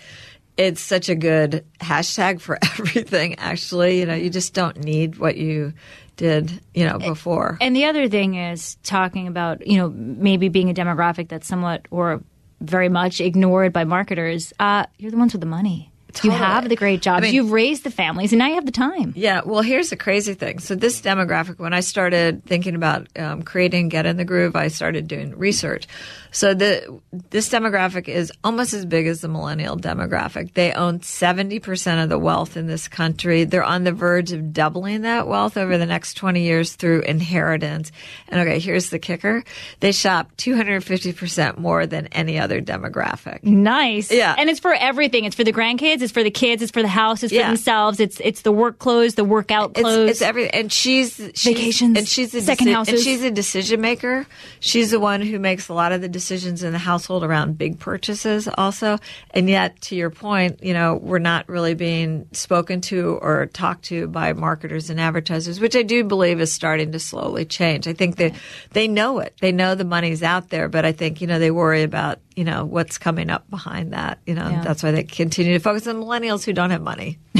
it's 0.56 0.80
such 0.80 1.08
a 1.08 1.16
good 1.16 1.64
hashtag 1.80 2.40
for 2.40 2.56
everything. 2.78 3.36
Actually, 3.38 3.98
you 3.98 4.06
know, 4.06 4.14
you 4.14 4.30
just 4.30 4.54
don't 4.54 4.78
need 4.78 5.18
what 5.18 5.36
you 5.36 5.72
did, 6.16 6.60
you 6.74 6.86
know, 6.86 6.98
before. 6.98 7.58
And 7.60 7.74
the 7.74 7.86
other 7.86 8.08
thing 8.08 8.34
is 8.34 8.76
talking 8.82 9.26
about, 9.28 9.66
you 9.66 9.76
know, 9.78 9.90
maybe 9.90 10.48
being 10.48 10.70
a 10.70 10.74
demographic 10.74 11.28
that's 11.28 11.46
somewhat 11.46 11.86
or 11.90 12.22
very 12.60 12.88
much 12.88 13.20
ignored 13.20 13.72
by 13.72 13.84
marketers. 13.84 14.52
Uh, 14.58 14.86
you're 14.98 15.10
the 15.10 15.16
ones 15.16 15.32
with 15.32 15.40
the 15.40 15.46
money. 15.46 15.92
Totally. 16.14 16.34
You 16.34 16.38
have 16.38 16.68
the 16.68 16.76
great 16.76 17.02
jobs. 17.02 17.18
I 17.18 17.20
mean, 17.22 17.34
You've 17.34 17.52
raised 17.52 17.84
the 17.84 17.90
families, 17.90 18.32
and 18.32 18.38
now 18.38 18.46
you 18.46 18.54
have 18.54 18.66
the 18.66 18.72
time. 18.72 19.12
Yeah. 19.16 19.42
Well, 19.44 19.62
here's 19.62 19.90
the 19.90 19.96
crazy 19.96 20.34
thing. 20.34 20.58
So 20.60 20.74
this 20.74 21.00
demographic, 21.00 21.58
when 21.58 21.74
I 21.74 21.80
started 21.80 22.44
thinking 22.44 22.74
about 22.74 23.08
um, 23.18 23.42
creating 23.42 23.88
Get 23.88 24.06
in 24.06 24.16
the 24.16 24.24
Groove, 24.24 24.56
I 24.56 24.68
started 24.68 25.08
doing 25.08 25.36
research. 25.36 25.86
So 26.34 26.52
the 26.52 27.00
this 27.30 27.48
demographic 27.48 28.08
is 28.08 28.32
almost 28.42 28.74
as 28.74 28.84
big 28.84 29.06
as 29.06 29.20
the 29.20 29.28
millennial 29.28 29.76
demographic. 29.76 30.52
They 30.54 30.72
own 30.72 30.98
70% 30.98 32.02
of 32.02 32.08
the 32.08 32.18
wealth 32.18 32.56
in 32.56 32.66
this 32.66 32.88
country. 32.88 33.44
They're 33.44 33.62
on 33.62 33.84
the 33.84 33.92
verge 33.92 34.32
of 34.32 34.52
doubling 34.52 35.02
that 35.02 35.28
wealth 35.28 35.56
over 35.56 35.78
the 35.78 35.86
next 35.86 36.14
20 36.14 36.42
years 36.42 36.74
through 36.74 37.02
inheritance. 37.02 37.92
And 38.28 38.40
okay, 38.40 38.58
here's 38.58 38.90
the 38.90 38.98
kicker. 38.98 39.44
They 39.78 39.92
shop 39.92 40.32
250% 40.38 41.58
more 41.58 41.86
than 41.86 42.08
any 42.08 42.40
other 42.40 42.60
demographic. 42.60 43.44
Nice. 43.44 44.10
Yeah. 44.10 44.34
And 44.36 44.50
it's 44.50 44.60
for 44.60 44.74
everything. 44.74 45.26
It's 45.26 45.36
for 45.36 45.44
the 45.44 45.52
grandkids, 45.52 46.02
it's 46.04 46.12
for 46.12 46.22
the 46.22 46.30
kids, 46.30 46.62
it's 46.62 46.70
for 46.70 46.82
the 46.82 46.88
house, 46.88 47.24
it's 47.24 47.32
for 47.32 47.40
yeah. 47.40 47.48
themselves. 47.48 47.98
It's 47.98 48.20
it's 48.22 48.42
the 48.42 48.52
work 48.52 48.78
clothes, 48.78 49.16
the 49.16 49.24
workout 49.24 49.74
clothes. 49.74 50.10
It's, 50.10 50.20
it's 50.20 50.22
everything. 50.22 50.52
And 50.52 50.72
she's, 50.72 51.16
she's 51.34 51.56
vacations. 51.56 51.98
And 51.98 52.06
she's 52.06 52.32
a 52.34 52.42
second 52.42 52.68
deci- 52.68 52.74
houses. 52.74 52.94
And 52.94 53.02
she's 53.02 53.22
a 53.24 53.30
decision 53.32 53.80
maker. 53.80 54.26
She's 54.60 54.92
the 54.92 55.00
one 55.00 55.20
who 55.20 55.40
makes 55.40 55.68
a 55.68 55.74
lot 55.74 55.90
of 55.90 56.00
the 56.00 56.08
decisions 56.08 56.44
decisions 56.44 56.62
in 56.62 56.72
the 56.72 56.78
household 56.78 57.24
around 57.24 57.56
big 57.56 57.78
purchases 57.78 58.48
also. 58.58 58.98
And 59.30 59.48
yet, 59.48 59.80
to 59.82 59.96
your 59.96 60.10
point, 60.10 60.62
you 60.62 60.74
know, 60.74 60.96
we're 60.96 61.18
not 61.18 61.48
really 61.48 61.74
being 61.74 62.26
spoken 62.32 62.80
to 62.82 63.18
or 63.22 63.46
talked 63.46 63.84
to 63.86 64.08
by 64.08 64.32
marketers 64.32 64.90
and 64.90 65.00
advertisers, 65.00 65.60
which 65.60 65.76
I 65.76 65.82
do 65.82 66.04
believe 66.04 66.40
is 66.40 66.52
starting 66.52 66.92
to 66.92 66.98
slowly 66.98 67.44
change. 67.44 67.86
I 67.86 67.92
think 67.92 68.16
that 68.16 68.34
they 68.72 68.88
know 68.88 69.20
it. 69.20 69.34
They 69.40 69.52
know 69.52 69.74
the 69.74 69.84
money's 69.84 70.22
out 70.22 70.50
there, 70.50 70.68
but 70.68 70.84
I 70.84 70.92
think, 70.92 71.20
you 71.20 71.26
know, 71.26 71.38
they 71.38 71.50
worry 71.50 71.82
about 71.82 72.18
you 72.36 72.44
know 72.44 72.64
what's 72.64 72.98
coming 72.98 73.30
up 73.30 73.48
behind 73.50 73.92
that. 73.92 74.18
You 74.26 74.34
know 74.34 74.48
Yeah. 74.48 74.62
that's 74.62 74.82
why 74.82 74.90
they 74.90 75.04
continue 75.04 75.52
to 75.54 75.58
focus 75.60 75.86
on 75.86 75.96
millennials 75.96 76.44
who 76.44 76.52
don't 76.52 76.70
have 76.70 76.82
money. 76.82 77.18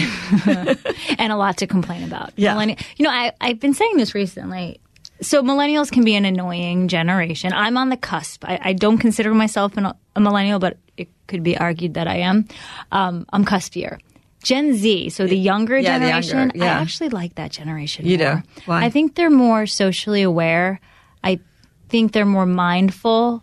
and 1.18 1.32
a 1.32 1.36
lot 1.36 1.58
to 1.58 1.66
complain 1.66 2.04
about. 2.04 2.32
Yeah. 2.36 2.54
Millenni- 2.54 2.78
you 2.96 3.04
know, 3.04 3.10
I, 3.10 3.32
I've 3.40 3.60
been 3.60 3.74
saying 3.74 3.96
this 3.96 4.14
recently. 4.14 4.80
So 5.20 5.42
millennials 5.42 5.90
can 5.90 6.04
be 6.04 6.16
an 6.16 6.24
annoying 6.24 6.88
generation. 6.88 7.52
I'm 7.52 7.76
on 7.76 7.88
the 7.88 7.96
cusp. 7.96 8.44
I, 8.44 8.58
I 8.62 8.72
don't 8.72 8.98
consider 8.98 9.32
myself 9.32 9.76
an, 9.76 9.86
a 10.16 10.20
millennial, 10.20 10.58
but 10.58 10.76
it 10.96 11.08
could 11.28 11.42
be 11.42 11.56
argued 11.56 11.94
that 11.94 12.08
I 12.08 12.16
am. 12.16 12.46
Um, 12.90 13.24
I'm 13.32 13.44
cuspier. 13.44 13.98
Gen 14.42 14.74
Z, 14.74 15.10
so 15.10 15.26
the 15.26 15.38
younger 15.38 15.78
Yeah, 15.78 15.98
the 15.98 16.06
generation, 16.06 16.38
younger, 16.38 16.58
yeah. 16.58 16.64
I 16.64 16.82
actually 16.82 17.08
like 17.10 17.36
that 17.36 17.50
generation. 17.52 18.04
You 18.06 18.18
do? 18.18 18.24
more. 18.24 18.42
Why? 18.66 18.84
I 18.84 18.90
think 18.90 19.14
they're 19.14 19.30
more 19.30 19.66
socially 19.66 20.20
aware. 20.22 20.80
I 21.22 21.38
think 21.88 22.12
they're 22.12 22.26
more 22.26 22.44
mindful. 22.44 23.42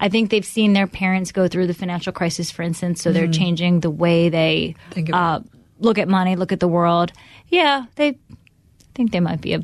I 0.00 0.08
think 0.08 0.30
they've 0.30 0.44
seen 0.44 0.72
their 0.72 0.86
parents 0.86 1.30
go 1.30 1.46
through 1.46 1.66
the 1.66 1.74
financial 1.74 2.12
crisis, 2.12 2.50
for 2.50 2.62
instance, 2.62 3.02
so 3.02 3.12
they're 3.12 3.28
changing 3.28 3.80
the 3.80 3.90
way 3.90 4.28
they 4.30 4.74
Mm-hmm. 4.92 5.14
Uh, 5.14 5.40
look 5.78 5.98
at 5.98 6.08
money, 6.08 6.36
look 6.36 6.52
at 6.52 6.60
the 6.60 6.68
world. 6.68 7.12
Yeah, 7.48 7.84
they 7.96 8.08
I 8.08 8.16
think 8.94 9.12
they 9.12 9.20
might 9.20 9.40
be 9.40 9.54
a 9.54 9.60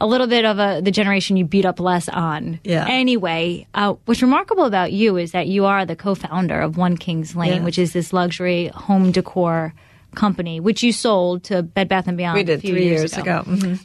a 0.00 0.06
little 0.06 0.26
bit 0.26 0.44
of 0.46 0.58
a 0.58 0.80
the 0.80 0.90
generation 0.90 1.36
you 1.36 1.44
beat 1.44 1.66
up 1.66 1.78
less 1.80 2.08
on. 2.08 2.58
Yeah. 2.64 2.86
Anyway, 2.88 3.66
uh, 3.74 3.94
what's 4.06 4.22
remarkable 4.22 4.64
about 4.64 4.92
you 4.92 5.16
is 5.18 5.32
that 5.32 5.46
you 5.48 5.66
are 5.66 5.84
the 5.84 5.96
co-founder 5.96 6.58
of 6.60 6.76
One 6.78 6.96
Kings 6.96 7.36
Lane, 7.36 7.56
Yeah. 7.58 7.64
which 7.64 7.78
is 7.78 7.92
this 7.92 8.12
luxury 8.12 8.68
home 8.68 9.12
decor 9.12 9.74
company, 10.14 10.58
which 10.60 10.82
you 10.82 10.92
sold 10.92 11.44
to 11.44 11.62
Bed 11.62 11.88
Bath 11.88 12.08
and 12.08 12.16
Beyond. 12.16 12.34
We 12.36 12.40
a 12.40 12.44
did 12.44 12.60
few 12.62 12.72
three 12.72 12.84
years 12.84 13.16
ago. 13.16 13.42
Mhm. 13.46 13.84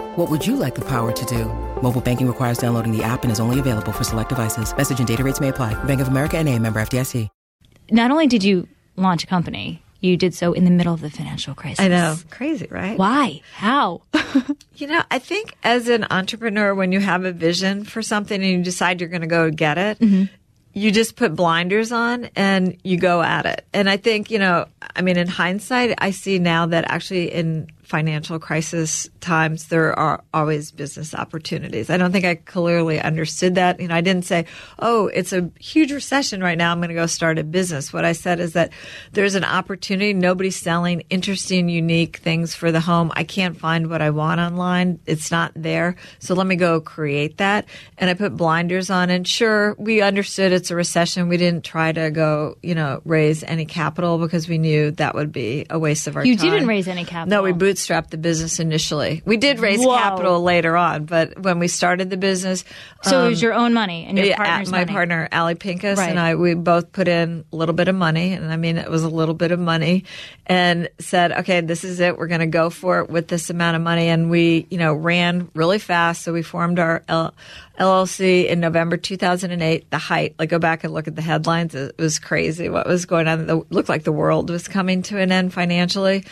What 0.15 0.29
would 0.31 0.45
you 0.47 0.55
like 0.55 0.75
the 0.75 0.85
power 0.85 1.11
to 1.11 1.25
do? 1.25 1.45
Mobile 1.81 1.99
banking 2.01 2.27
requires 2.27 2.57
downloading 2.57 2.95
the 2.95 3.03
app 3.03 3.23
and 3.23 3.31
is 3.31 3.39
only 3.41 3.59
available 3.59 3.91
for 3.91 4.03
select 4.05 4.29
devices. 4.29 4.75
Message 4.75 4.99
and 4.99 5.07
data 5.07 5.23
rates 5.23 5.41
may 5.41 5.49
apply. 5.49 5.73
Bank 5.83 5.99
of 6.01 6.07
America 6.07 6.37
and 6.37 6.47
a 6.47 6.57
member 6.57 6.81
FDIC. 6.81 7.27
Not 7.91 8.09
only 8.09 8.27
did 8.27 8.41
you 8.43 8.67
launch 8.95 9.25
a 9.25 9.27
company, 9.27 9.83
you 9.99 10.15
did 10.15 10.33
so 10.33 10.53
in 10.53 10.63
the 10.63 10.71
middle 10.71 10.93
of 10.93 11.01
the 11.01 11.09
financial 11.09 11.53
crisis. 11.53 11.79
I 11.83 11.89
know, 11.89 12.15
crazy, 12.29 12.67
right? 12.71 12.97
Why? 12.97 13.41
How? 13.55 14.01
You 14.75 14.87
know, 14.87 15.03
I 15.11 15.19
think 15.19 15.55
as 15.63 15.87
an 15.89 16.07
entrepreneur, 16.09 16.73
when 16.73 16.91
you 16.91 16.99
have 17.01 17.23
a 17.23 17.31
vision 17.31 17.83
for 17.83 18.01
something 18.01 18.41
and 18.41 18.51
you 18.51 18.63
decide 18.63 18.99
you're 18.99 19.09
going 19.11 19.21
to 19.21 19.27
go 19.27 19.51
get 19.51 19.77
it, 19.77 19.99
Mm-hmm. 19.99 20.23
you 20.73 20.89
just 20.91 21.15
put 21.17 21.35
blinders 21.35 21.91
on 21.91 22.29
and 22.35 22.75
you 22.83 22.97
go 22.97 23.21
at 23.21 23.45
it. 23.45 23.63
And 23.73 23.87
I 23.87 23.97
think, 23.97 24.31
you 24.31 24.39
know, 24.39 24.65
I 24.95 25.03
mean, 25.03 25.17
in 25.17 25.27
hindsight, 25.27 25.93
I 25.99 26.09
see 26.09 26.39
now 26.39 26.65
that 26.65 26.85
actually 26.89 27.31
in 27.31 27.67
financial 27.91 28.39
crisis 28.39 29.09
times, 29.19 29.67
there 29.67 29.97
are 29.99 30.23
always 30.33 30.71
business 30.71 31.13
opportunities. 31.13 31.89
I 31.89 31.97
don't 31.97 32.13
think 32.13 32.23
I 32.23 32.35
clearly 32.35 33.01
understood 33.01 33.55
that. 33.55 33.81
You 33.81 33.89
know, 33.89 33.95
I 33.95 33.99
didn't 33.99 34.23
say, 34.23 34.45
oh, 34.79 35.07
it's 35.07 35.33
a 35.33 35.51
huge 35.59 35.91
recession 35.91 36.41
right 36.41 36.57
now. 36.57 36.71
I'm 36.71 36.79
going 36.79 36.87
to 36.87 36.95
go 36.95 37.05
start 37.05 37.37
a 37.37 37.43
business. 37.43 37.91
What 37.91 38.05
I 38.05 38.13
said 38.13 38.39
is 38.39 38.53
that 38.53 38.71
there's 39.11 39.35
an 39.35 39.43
opportunity. 39.43 40.13
Nobody's 40.13 40.55
selling 40.55 41.01
interesting, 41.09 41.67
unique 41.67 42.17
things 42.17 42.55
for 42.55 42.71
the 42.71 42.79
home. 42.79 43.11
I 43.13 43.25
can't 43.25 43.57
find 43.59 43.89
what 43.89 44.01
I 44.01 44.11
want 44.11 44.39
online. 44.39 44.99
It's 45.05 45.29
not 45.29 45.51
there. 45.53 45.97
So 46.19 46.33
let 46.33 46.47
me 46.47 46.55
go 46.55 46.79
create 46.79 47.39
that. 47.39 47.65
And 47.97 48.09
I 48.09 48.13
put 48.13 48.37
blinders 48.37 48.89
on. 48.89 49.09
And 49.09 49.27
sure, 49.27 49.75
we 49.77 50.01
understood 50.01 50.53
it's 50.53 50.71
a 50.71 50.75
recession. 50.77 51.27
We 51.27 51.35
didn't 51.35 51.65
try 51.65 51.91
to 51.91 52.09
go, 52.09 52.55
you 52.63 52.73
know, 52.73 53.01
raise 53.03 53.43
any 53.43 53.65
capital 53.65 54.17
because 54.17 54.47
we 54.47 54.57
knew 54.57 54.91
that 54.91 55.13
would 55.13 55.33
be 55.33 55.65
a 55.69 55.77
waste 55.77 56.07
of 56.07 56.15
our 56.15 56.25
You 56.25 56.37
time. 56.37 56.51
didn't 56.51 56.67
raise 56.69 56.87
any 56.87 57.03
capital. 57.03 57.27
No, 57.37 57.43
we 57.43 57.51
bootstrapped 57.81 58.09
the 58.09 58.17
business 58.17 58.59
initially. 58.59 59.21
We 59.25 59.37
did 59.37 59.59
raise 59.59 59.79
Whoa. 59.83 59.95
capital 59.97 60.41
later 60.41 60.77
on, 60.77 61.05
but 61.05 61.39
when 61.39 61.59
we 61.59 61.67
started 61.67 62.09
the 62.09 62.17
business, 62.17 62.63
So 63.03 63.25
it 63.25 63.29
was 63.29 63.39
um, 63.41 63.43
your 63.43 63.53
own 63.53 63.73
money 63.73 64.05
and 64.05 64.17
your 64.17 64.27
yeah, 64.27 64.37
partner's 64.37 64.71
my 64.71 64.79
money. 64.79 64.91
partner 64.91 65.29
Ali 65.31 65.55
Pincus 65.55 65.97
Right. 65.97 66.09
and 66.09 66.19
I 66.19 66.35
we 66.35 66.53
both 66.53 66.91
put 66.91 67.07
in 67.07 67.45
a 67.51 67.55
little 67.55 67.73
bit 67.75 67.87
of 67.87 67.95
money 67.95 68.33
and 68.33 68.51
I 68.51 68.57
mean 68.57 68.77
it 68.77 68.89
was 68.89 69.03
a 69.03 69.09
little 69.09 69.33
bit 69.35 69.51
of 69.51 69.59
money 69.59 70.05
and 70.45 70.89
said 70.99 71.31
okay 71.31 71.61
this 71.61 71.83
is 71.83 71.99
it 71.99 72.17
we're 72.17 72.27
going 72.27 72.41
to 72.41 72.47
go 72.47 72.69
for 72.69 72.99
it 72.99 73.09
with 73.09 73.27
this 73.27 73.49
amount 73.49 73.75
of 73.75 73.81
money 73.81 74.07
and 74.07 74.29
we 74.29 74.67
you 74.69 74.77
know 74.77 74.93
ran 74.93 75.49
really 75.55 75.79
fast 75.79 76.23
so 76.23 76.33
we 76.33 76.41
formed 76.41 76.79
our 76.79 77.03
L- 77.07 77.33
LLC 77.79 78.47
in 78.47 78.59
November 78.59 78.97
2008 78.97 79.89
the 79.89 79.97
height 79.97 80.35
like 80.37 80.49
go 80.49 80.59
back 80.59 80.83
and 80.83 80.93
look 80.93 81.07
at 81.07 81.15
the 81.15 81.21
headlines 81.21 81.73
it 81.75 81.97
was 81.97 82.19
crazy 82.19 82.69
what 82.69 82.85
was 82.87 83.05
going 83.05 83.27
on 83.27 83.49
it 83.49 83.71
looked 83.71 83.89
like 83.89 84.03
the 84.03 84.11
world 84.11 84.49
was 84.49 84.67
coming 84.67 85.01
to 85.03 85.17
an 85.17 85.31
end 85.31 85.53
financially 85.53 86.23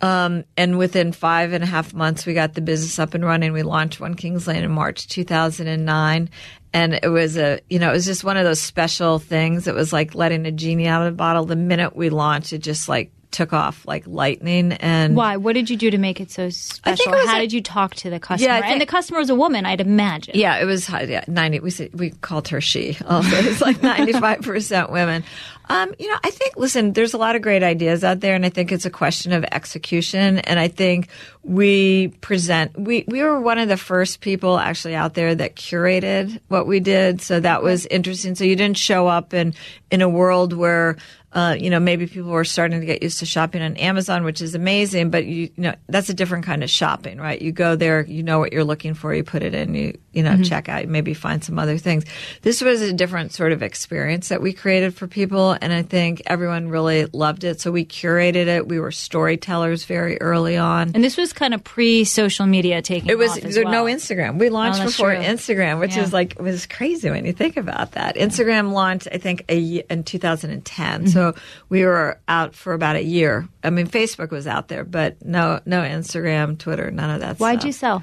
um, 0.00 0.44
and 0.56 0.78
within 0.78 1.12
five 1.12 1.52
and 1.52 1.62
a 1.62 1.66
half 1.66 1.92
months, 1.92 2.24
we 2.26 2.34
got 2.34 2.54
the 2.54 2.60
business 2.60 2.98
up 2.98 3.14
and 3.14 3.24
running. 3.24 3.52
We 3.52 3.62
launched 3.62 4.00
One 4.00 4.14
Kings 4.14 4.46
Lane 4.46 4.64
in 4.64 4.70
March 4.70 5.06
2009. 5.08 6.30
And 6.72 6.94
it 7.02 7.08
was 7.08 7.36
a, 7.36 7.60
you 7.68 7.78
know, 7.78 7.90
it 7.90 7.94
was 7.94 8.04
just 8.06 8.22
one 8.22 8.36
of 8.36 8.44
those 8.44 8.60
special 8.62 9.18
things. 9.18 9.66
It 9.66 9.74
was 9.74 9.92
like 9.92 10.14
letting 10.14 10.46
a 10.46 10.52
genie 10.52 10.86
out 10.86 11.02
of 11.04 11.12
the 11.12 11.16
bottle. 11.16 11.44
The 11.44 11.56
minute 11.56 11.96
we 11.96 12.10
launched, 12.10 12.52
it 12.52 12.58
just 12.58 12.88
like 12.88 13.10
took 13.32 13.52
off 13.52 13.86
like 13.86 14.06
lightning. 14.06 14.72
And 14.74 15.16
Why? 15.16 15.36
What 15.36 15.54
did 15.54 15.68
you 15.68 15.76
do 15.76 15.90
to 15.90 15.98
make 15.98 16.20
it 16.20 16.30
so 16.30 16.48
special? 16.48 17.12
it 17.12 17.16
was 17.16 17.26
How 17.28 17.38
a- 17.38 17.40
did 17.40 17.52
you 17.52 17.60
talk 17.60 17.94
to 17.96 18.10
the 18.10 18.20
customer? 18.20 18.52
I 18.52 18.60
and 18.60 18.80
the 18.80 18.86
customer 18.86 19.18
was 19.18 19.30
a 19.30 19.34
woman, 19.34 19.66
I'd 19.66 19.80
imagine. 19.80 20.36
Yeah, 20.36 20.58
it 20.58 20.64
was 20.64 20.86
high- 20.86 21.02
yeah, 21.04 21.24
ninety. 21.26 21.60
We 21.60 21.70
said, 21.70 21.90
we 21.92 22.10
called 22.10 22.48
her 22.48 22.60
she. 22.60 22.96
Also, 23.06 23.36
it's 23.36 23.60
like 23.60 23.82
ninety 23.82 24.12
five 24.12 24.42
percent 24.42 24.90
women. 24.92 25.24
Um, 25.70 25.94
you 26.00 26.08
know, 26.08 26.18
I 26.24 26.30
think 26.30 26.56
listen, 26.56 26.94
there's 26.94 27.14
a 27.14 27.16
lot 27.16 27.36
of 27.36 27.42
great 27.42 27.62
ideas 27.62 28.02
out 28.02 28.18
there, 28.18 28.34
and 28.34 28.44
I 28.44 28.48
think 28.48 28.72
it's 28.72 28.86
a 28.86 28.90
question 28.90 29.32
of 29.32 29.44
execution. 29.44 30.40
And 30.40 30.58
I 30.58 30.66
think 30.66 31.08
we 31.44 32.08
present. 32.20 32.76
We 32.76 33.04
we 33.06 33.22
were 33.22 33.40
one 33.40 33.58
of 33.58 33.68
the 33.68 33.76
first 33.76 34.20
people 34.20 34.58
actually 34.58 34.96
out 34.96 35.14
there 35.14 35.32
that 35.32 35.54
curated 35.54 36.40
what 36.48 36.66
we 36.66 36.80
did, 36.80 37.22
so 37.22 37.38
that 37.38 37.62
was 37.62 37.86
interesting. 37.86 38.34
So 38.34 38.42
you 38.42 38.56
didn't 38.56 38.78
show 38.78 39.06
up 39.06 39.32
in 39.32 39.54
in 39.92 40.02
a 40.02 40.08
world 40.08 40.52
where. 40.52 40.96
Uh, 41.32 41.54
you 41.56 41.70
know, 41.70 41.78
maybe 41.78 42.08
people 42.08 42.32
were 42.32 42.44
starting 42.44 42.80
to 42.80 42.86
get 42.86 43.04
used 43.04 43.20
to 43.20 43.24
shopping 43.24 43.62
on 43.62 43.76
Amazon, 43.76 44.24
which 44.24 44.42
is 44.42 44.56
amazing, 44.56 45.10
but 45.10 45.24
you, 45.24 45.42
you 45.42 45.62
know, 45.62 45.74
that's 45.88 46.08
a 46.08 46.14
different 46.14 46.44
kind 46.44 46.64
of 46.64 46.68
shopping, 46.68 47.18
right? 47.18 47.40
You 47.40 47.52
go 47.52 47.76
there, 47.76 48.04
you 48.04 48.24
know 48.24 48.40
what 48.40 48.52
you're 48.52 48.64
looking 48.64 48.94
for, 48.94 49.14
you 49.14 49.22
put 49.22 49.44
it 49.44 49.54
in, 49.54 49.72
you, 49.76 49.96
you 50.12 50.22
know, 50.22 50.42
check 50.42 50.68
out, 50.68 50.86
maybe 50.88 51.14
find 51.14 51.42
some 51.44 51.58
other 51.58 51.78
things. 51.78 52.04
This 52.42 52.60
was 52.60 52.80
a 52.82 52.92
different 52.92 53.32
sort 53.32 53.52
of 53.52 53.62
experience 53.62 54.28
that 54.28 54.42
we 54.42 54.52
created 54.52 54.94
for 54.94 55.06
people, 55.06 55.56
and 55.60 55.72
I 55.72 55.82
think 55.82 56.22
everyone 56.26 56.68
really 56.68 57.06
loved 57.12 57.44
it. 57.44 57.60
So 57.60 57.70
we 57.70 57.84
curated 57.84 58.46
it. 58.46 58.66
We 58.68 58.80
were 58.80 58.90
storytellers 58.92 59.84
very 59.84 60.20
early 60.20 60.56
on. 60.56 60.92
And 60.94 61.04
this 61.04 61.16
was 61.16 61.32
kind 61.32 61.54
of 61.54 61.62
pre 61.64 62.04
social 62.04 62.46
media 62.46 62.82
taking 62.82 63.08
It 63.10 63.18
was 63.18 63.34
there 63.36 63.64
well. 63.64 63.72
no 63.72 63.84
Instagram. 63.84 64.38
We 64.38 64.48
launched 64.50 64.80
Oh, 64.80 64.86
before 64.86 65.14
true. 65.14 65.22
Instagram, 65.24 65.78
which 65.80 65.96
Yeah. 65.96 66.02
is 66.02 66.12
like 66.12 66.36
was 66.40 66.66
crazy 66.66 67.10
when 67.10 67.24
you 67.24 67.32
think 67.32 67.56
about 67.56 67.92
that. 67.92 68.16
Instagram 68.16 68.72
launched, 68.72 69.08
I 69.12 69.18
think, 69.18 69.44
a 69.48 69.82
in 69.90 70.04
2010. 70.04 71.08
So 71.08 71.20
Mm-hmm. 71.32 71.40
we 71.68 71.84
were 71.84 72.18
out 72.28 72.54
for 72.54 72.72
about 72.72 72.96
a 72.96 73.02
year. 73.04 73.46
I 73.62 73.70
mean, 73.70 73.86
Facebook 73.86 74.30
was 74.30 74.46
out 74.46 74.68
there, 74.68 74.84
but 74.84 75.24
no, 75.24 75.60
no 75.66 75.82
Instagram, 75.82 76.58
Twitter, 76.58 76.90
none 76.90 77.10
of 77.10 77.20
that. 77.20 77.38
Why'd 77.38 77.60
stuff. 77.60 77.66
you 77.66 77.72
sell? 77.72 78.02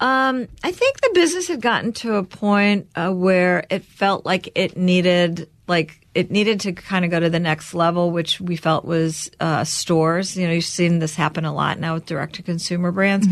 Um, 0.00 0.48
I 0.62 0.72
think 0.72 1.00
the 1.00 1.10
business 1.14 1.48
had 1.48 1.60
gotten 1.60 1.92
to 1.94 2.16
a 2.16 2.22
point 2.22 2.88
uh, 2.94 3.12
where 3.12 3.64
it 3.70 3.84
felt 3.84 4.26
like 4.26 4.50
it 4.54 4.76
needed, 4.76 5.48
like 5.66 6.06
it 6.14 6.30
needed 6.30 6.60
to 6.60 6.72
kind 6.72 7.04
of 7.04 7.10
go 7.10 7.20
to 7.20 7.30
the 7.30 7.40
next 7.40 7.72
level, 7.74 8.10
which 8.10 8.40
we 8.40 8.56
felt 8.56 8.84
was 8.84 9.30
uh, 9.40 9.64
stores. 9.64 10.36
You 10.36 10.46
know, 10.46 10.52
you've 10.52 10.64
seen 10.64 10.98
this 10.98 11.14
happen 11.14 11.44
a 11.44 11.54
lot 11.54 11.78
now 11.78 11.94
with 11.94 12.06
direct 12.06 12.34
to 12.36 12.42
consumer 12.42 12.92
brands. 12.92 13.26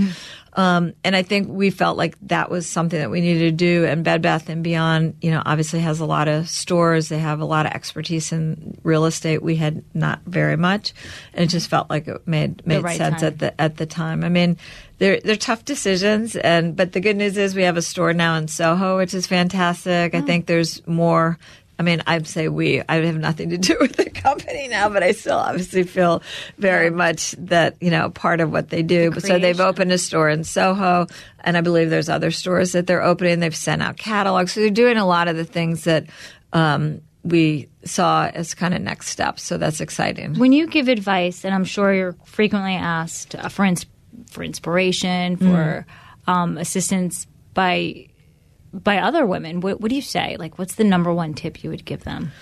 Um, 0.56 0.94
and 1.02 1.16
I 1.16 1.22
think 1.22 1.48
we 1.48 1.70
felt 1.70 1.96
like 1.96 2.16
that 2.28 2.50
was 2.50 2.68
something 2.68 2.98
that 2.98 3.10
we 3.10 3.20
needed 3.20 3.40
to 3.40 3.50
do. 3.50 3.84
And 3.84 4.04
Bed 4.04 4.22
Bath 4.22 4.48
and 4.48 4.62
Beyond, 4.62 5.16
you 5.20 5.30
know, 5.30 5.42
obviously 5.44 5.80
has 5.80 6.00
a 6.00 6.06
lot 6.06 6.28
of 6.28 6.48
stores. 6.48 7.08
They 7.08 7.18
have 7.18 7.40
a 7.40 7.44
lot 7.44 7.66
of 7.66 7.72
expertise 7.72 8.30
in 8.30 8.78
real 8.84 9.04
estate. 9.04 9.42
We 9.42 9.56
had 9.56 9.82
not 9.94 10.20
very 10.26 10.56
much, 10.56 10.92
and 11.32 11.44
it 11.44 11.48
just 11.48 11.68
felt 11.68 11.90
like 11.90 12.06
it 12.06 12.26
made 12.26 12.64
made 12.66 12.84
right 12.84 12.96
sense 12.96 13.20
time. 13.20 13.26
at 13.26 13.38
the 13.38 13.60
at 13.60 13.76
the 13.76 13.86
time. 13.86 14.22
I 14.22 14.28
mean, 14.28 14.56
they're 14.98 15.20
they're 15.20 15.36
tough 15.36 15.64
decisions, 15.64 16.36
and 16.36 16.76
but 16.76 16.92
the 16.92 17.00
good 17.00 17.16
news 17.16 17.36
is 17.36 17.56
we 17.56 17.62
have 17.62 17.76
a 17.76 17.82
store 17.82 18.12
now 18.12 18.36
in 18.36 18.46
Soho, 18.46 18.96
which 18.98 19.14
is 19.14 19.26
fantastic. 19.26 20.14
I 20.14 20.20
think 20.20 20.46
there's 20.46 20.86
more. 20.86 21.38
I 21.78 21.82
mean, 21.82 22.02
I'd 22.06 22.26
say 22.26 22.48
we. 22.48 22.82
I 22.88 22.96
have 22.96 23.18
nothing 23.18 23.50
to 23.50 23.58
do 23.70 23.76
with 23.80 23.96
the 23.96 24.10
company 24.10 24.68
now, 24.68 24.88
but 24.88 25.02
I 25.02 25.12
still 25.12 25.38
obviously 25.38 25.82
feel 25.82 26.22
very 26.58 26.90
much 26.90 27.32
that 27.32 27.76
you 27.80 27.90
know 27.90 28.10
part 28.10 28.40
of 28.40 28.52
what 28.52 28.70
they 28.70 28.82
do. 28.82 29.12
so 29.20 29.38
they've 29.38 29.60
opened 29.60 29.92
a 29.92 29.98
store 29.98 30.28
in 30.28 30.44
Soho, 30.44 31.06
and 31.40 31.56
I 31.56 31.60
believe 31.60 31.90
there's 31.90 32.08
other 32.08 32.30
stores 32.30 32.72
that 32.72 32.86
they're 32.86 33.02
opening. 33.02 33.40
They've 33.40 33.54
sent 33.54 33.82
out 33.82 33.96
catalogs, 33.96 34.52
so 34.52 34.60
they're 34.60 34.70
doing 34.70 34.96
a 34.96 35.06
lot 35.06 35.28
of 35.28 35.36
the 35.36 35.44
things 35.44 35.84
that 35.84 36.06
um, 36.52 37.00
we 37.24 37.68
saw 37.84 38.26
as 38.26 38.54
kind 38.54 38.74
of 38.74 38.82
next 38.82 39.08
steps. 39.08 39.42
So 39.42 39.58
that's 39.58 39.80
exciting. 39.80 40.38
When 40.38 40.52
you 40.52 40.66
give 40.68 40.88
advice, 40.88 41.44
and 41.44 41.54
I'm 41.54 41.64
sure 41.64 41.92
you're 41.92 42.16
frequently 42.24 42.74
asked 42.74 43.34
uh, 43.34 43.48
for 43.48 43.64
ins- 43.64 43.86
for 44.30 44.44
inspiration, 44.44 45.36
for 45.36 45.86
um, 46.26 46.56
assistance 46.56 47.26
by 47.52 48.08
by 48.82 48.98
other 48.98 49.26
women. 49.26 49.60
What, 49.60 49.80
what 49.80 49.88
do 49.88 49.94
you 49.94 50.02
say? 50.02 50.36
Like, 50.38 50.58
what's 50.58 50.74
the 50.74 50.84
number 50.84 51.12
one 51.12 51.34
tip 51.34 51.62
you 51.62 51.70
would 51.70 51.84
give 51.84 52.04
them? 52.04 52.32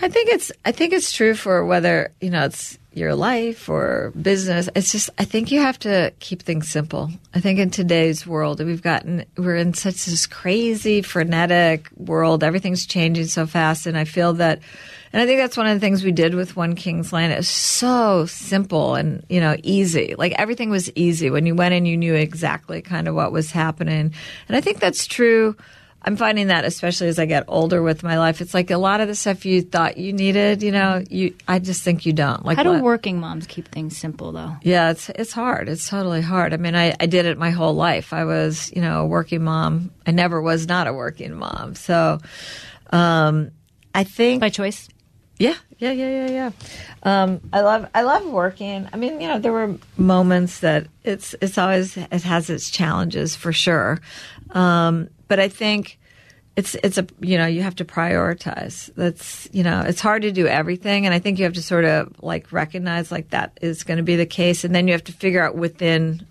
I 0.00 0.08
think 0.08 0.30
it's 0.30 0.50
I 0.64 0.72
think 0.72 0.92
it's 0.92 1.12
true 1.12 1.34
for 1.34 1.64
whether 1.64 2.12
you 2.20 2.30
know 2.30 2.46
it's 2.46 2.78
your 2.92 3.14
life 3.14 3.68
or 3.68 4.12
business. 4.20 4.68
It's 4.74 4.90
just 4.90 5.10
I 5.18 5.24
think 5.24 5.50
you 5.50 5.60
have 5.60 5.78
to 5.80 6.12
keep 6.18 6.42
things 6.42 6.68
simple. 6.68 7.10
I 7.34 7.40
think 7.40 7.58
in 7.58 7.70
today's 7.70 8.26
world 8.26 8.64
we've 8.64 8.82
gotten 8.82 9.24
we're 9.36 9.56
in 9.56 9.74
such 9.74 10.06
this 10.06 10.26
crazy 10.26 11.02
frenetic 11.02 11.88
world. 11.96 12.42
Everything's 12.42 12.86
changing 12.86 13.26
so 13.26 13.46
fast, 13.46 13.86
and 13.86 13.96
I 13.98 14.04
feel 14.04 14.34
that. 14.34 14.60
And 15.12 15.20
I 15.20 15.26
think 15.26 15.40
that's 15.40 15.56
one 15.56 15.66
of 15.66 15.74
the 15.74 15.80
things 15.80 16.02
we 16.04 16.12
did 16.12 16.34
with 16.34 16.56
One 16.56 16.74
Kings 16.74 17.12
Lane. 17.12 17.30
It 17.30 17.36
was 17.36 17.48
so 17.48 18.24
simple 18.26 18.94
and 18.94 19.24
you 19.28 19.40
know 19.40 19.56
easy. 19.62 20.14
Like 20.16 20.32
everything 20.38 20.70
was 20.70 20.90
easy 20.94 21.28
when 21.30 21.44
you 21.46 21.54
went 21.54 21.74
in, 21.74 21.84
you 21.86 21.96
knew 21.98 22.14
exactly 22.14 22.80
kind 22.82 23.08
of 23.08 23.14
what 23.14 23.30
was 23.32 23.50
happening. 23.50 24.14
And 24.48 24.56
I 24.56 24.60
think 24.62 24.80
that's 24.80 25.06
true. 25.06 25.56
I'm 26.04 26.16
finding 26.16 26.48
that 26.48 26.64
especially 26.64 27.06
as 27.06 27.20
I 27.20 27.26
get 27.26 27.44
older 27.46 27.80
with 27.80 28.02
my 28.02 28.18
life, 28.18 28.40
it's 28.40 28.54
like 28.54 28.72
a 28.72 28.76
lot 28.78 29.00
of 29.00 29.06
the 29.06 29.14
stuff 29.14 29.44
you 29.46 29.62
thought 29.62 29.98
you 29.98 30.12
needed, 30.12 30.60
you 30.60 30.72
know, 30.72 31.04
you 31.08 31.32
I 31.46 31.60
just 31.60 31.84
think 31.84 32.04
you 32.06 32.12
don't. 32.12 32.44
Like 32.44 32.56
How 32.56 32.64
do 32.64 32.70
what- 32.72 32.82
working 32.82 33.20
moms 33.20 33.46
keep 33.46 33.68
things 33.68 33.96
simple, 33.96 34.32
though? 34.32 34.56
yeah, 34.62 34.90
it's 34.90 35.10
it's 35.10 35.32
hard. 35.32 35.68
It's 35.68 35.88
totally 35.88 36.20
hard. 36.22 36.54
I 36.54 36.56
mean, 36.56 36.74
I, 36.74 36.92
I 36.98 37.06
did 37.06 37.26
it 37.26 37.38
my 37.38 37.50
whole 37.50 37.74
life. 37.74 38.12
I 38.12 38.24
was, 38.24 38.72
you 38.74 38.80
know, 38.82 39.02
a 39.02 39.06
working 39.06 39.44
mom. 39.44 39.92
I 40.04 40.10
never 40.10 40.40
was 40.42 40.66
not 40.66 40.88
a 40.88 40.92
working 40.92 41.34
mom. 41.34 41.74
So, 41.76 42.18
um, 42.90 43.50
I 43.94 44.04
think 44.04 44.40
By 44.40 44.48
choice? 44.48 44.88
Yeah, 45.42 45.56
yeah, 45.78 45.90
yeah, 45.90 46.26
yeah, 46.26 46.30
yeah. 46.30 46.50
Um, 47.02 47.40
I 47.52 47.62
love, 47.62 47.88
I 47.96 48.02
love 48.02 48.24
working. 48.26 48.88
I 48.92 48.96
mean, 48.96 49.20
you 49.20 49.26
know, 49.26 49.40
there 49.40 49.50
were 49.50 49.76
moments 49.96 50.60
that 50.60 50.86
it's, 51.02 51.34
it's 51.42 51.58
always, 51.58 51.96
it 51.96 52.22
has 52.22 52.48
its 52.48 52.70
challenges 52.70 53.34
for 53.34 53.52
sure. 53.52 54.00
Um, 54.50 55.10
but 55.26 55.40
I 55.40 55.48
think 55.48 55.98
it's, 56.54 56.76
it's 56.84 56.96
a, 56.96 57.08
you 57.18 57.36
know, 57.38 57.46
you 57.46 57.60
have 57.62 57.74
to 57.76 57.84
prioritize. 57.84 58.94
That's, 58.94 59.48
you 59.50 59.64
know, 59.64 59.80
it's 59.80 60.00
hard 60.00 60.22
to 60.22 60.30
do 60.30 60.46
everything. 60.46 61.06
And 61.06 61.14
I 61.14 61.18
think 61.18 61.40
you 61.40 61.44
have 61.44 61.54
to 61.54 61.62
sort 61.62 61.86
of 61.86 62.22
like 62.22 62.52
recognize 62.52 63.10
like 63.10 63.30
that 63.30 63.58
is 63.60 63.82
going 63.82 63.96
to 63.96 64.04
be 64.04 64.14
the 64.14 64.26
case. 64.26 64.62
And 64.62 64.72
then 64.72 64.86
you 64.86 64.92
have 64.92 65.02
to 65.04 65.12
figure 65.12 65.42
out 65.42 65.56
within 65.56 66.24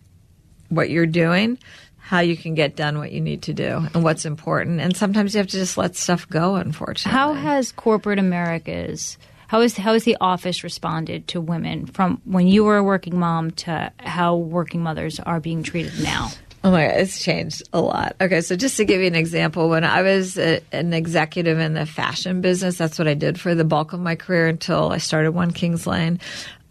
what 0.69 0.89
you're 0.89 1.05
doing 1.05 1.57
how 2.01 2.19
you 2.19 2.35
can 2.35 2.55
get 2.55 2.75
done 2.75 2.97
what 2.97 3.11
you 3.11 3.21
need 3.21 3.43
to 3.43 3.53
do 3.53 3.87
and 3.93 4.03
what's 4.03 4.25
important. 4.25 4.81
And 4.81 4.95
sometimes 4.95 5.33
you 5.33 5.37
have 5.37 5.47
to 5.47 5.57
just 5.57 5.77
let 5.77 5.95
stuff 5.95 6.27
go, 6.29 6.55
unfortunately. 6.55 7.17
How 7.17 7.33
has 7.33 7.71
corporate 7.71 8.19
America's 8.19 9.17
how 9.51 9.59
is 9.59 9.75
how 9.75 9.91
has 9.91 10.05
the 10.05 10.15
office 10.21 10.63
responded 10.63 11.27
to 11.27 11.41
women 11.41 11.85
from 11.85 12.21
when 12.23 12.47
you 12.47 12.63
were 12.63 12.77
a 12.77 12.83
working 12.83 13.19
mom 13.19 13.51
to 13.51 13.91
how 13.99 14.37
working 14.37 14.81
mothers 14.81 15.19
are 15.19 15.41
being 15.41 15.61
treated 15.61 16.01
now? 16.01 16.29
Oh 16.63 16.71
my 16.71 16.85
God, 16.87 16.95
it's 17.01 17.21
changed 17.21 17.63
a 17.73 17.81
lot. 17.81 18.15
Okay, 18.21 18.39
so 18.39 18.55
just 18.55 18.77
to 18.77 18.85
give 18.85 19.01
you 19.01 19.07
an 19.07 19.15
example, 19.15 19.67
when 19.67 19.83
I 19.83 20.03
was 20.03 20.37
a, 20.37 20.61
an 20.71 20.93
executive 20.93 21.59
in 21.59 21.73
the 21.73 21.85
fashion 21.85 22.39
business, 22.39 22.77
that's 22.77 22.97
what 22.97 23.09
I 23.09 23.13
did 23.13 23.41
for 23.41 23.53
the 23.53 23.65
bulk 23.65 23.91
of 23.91 23.99
my 23.99 24.15
career 24.15 24.47
until 24.47 24.89
I 24.89 24.99
started 24.99 25.31
One 25.31 25.51
Kings 25.51 25.85
Lane. 25.85 26.21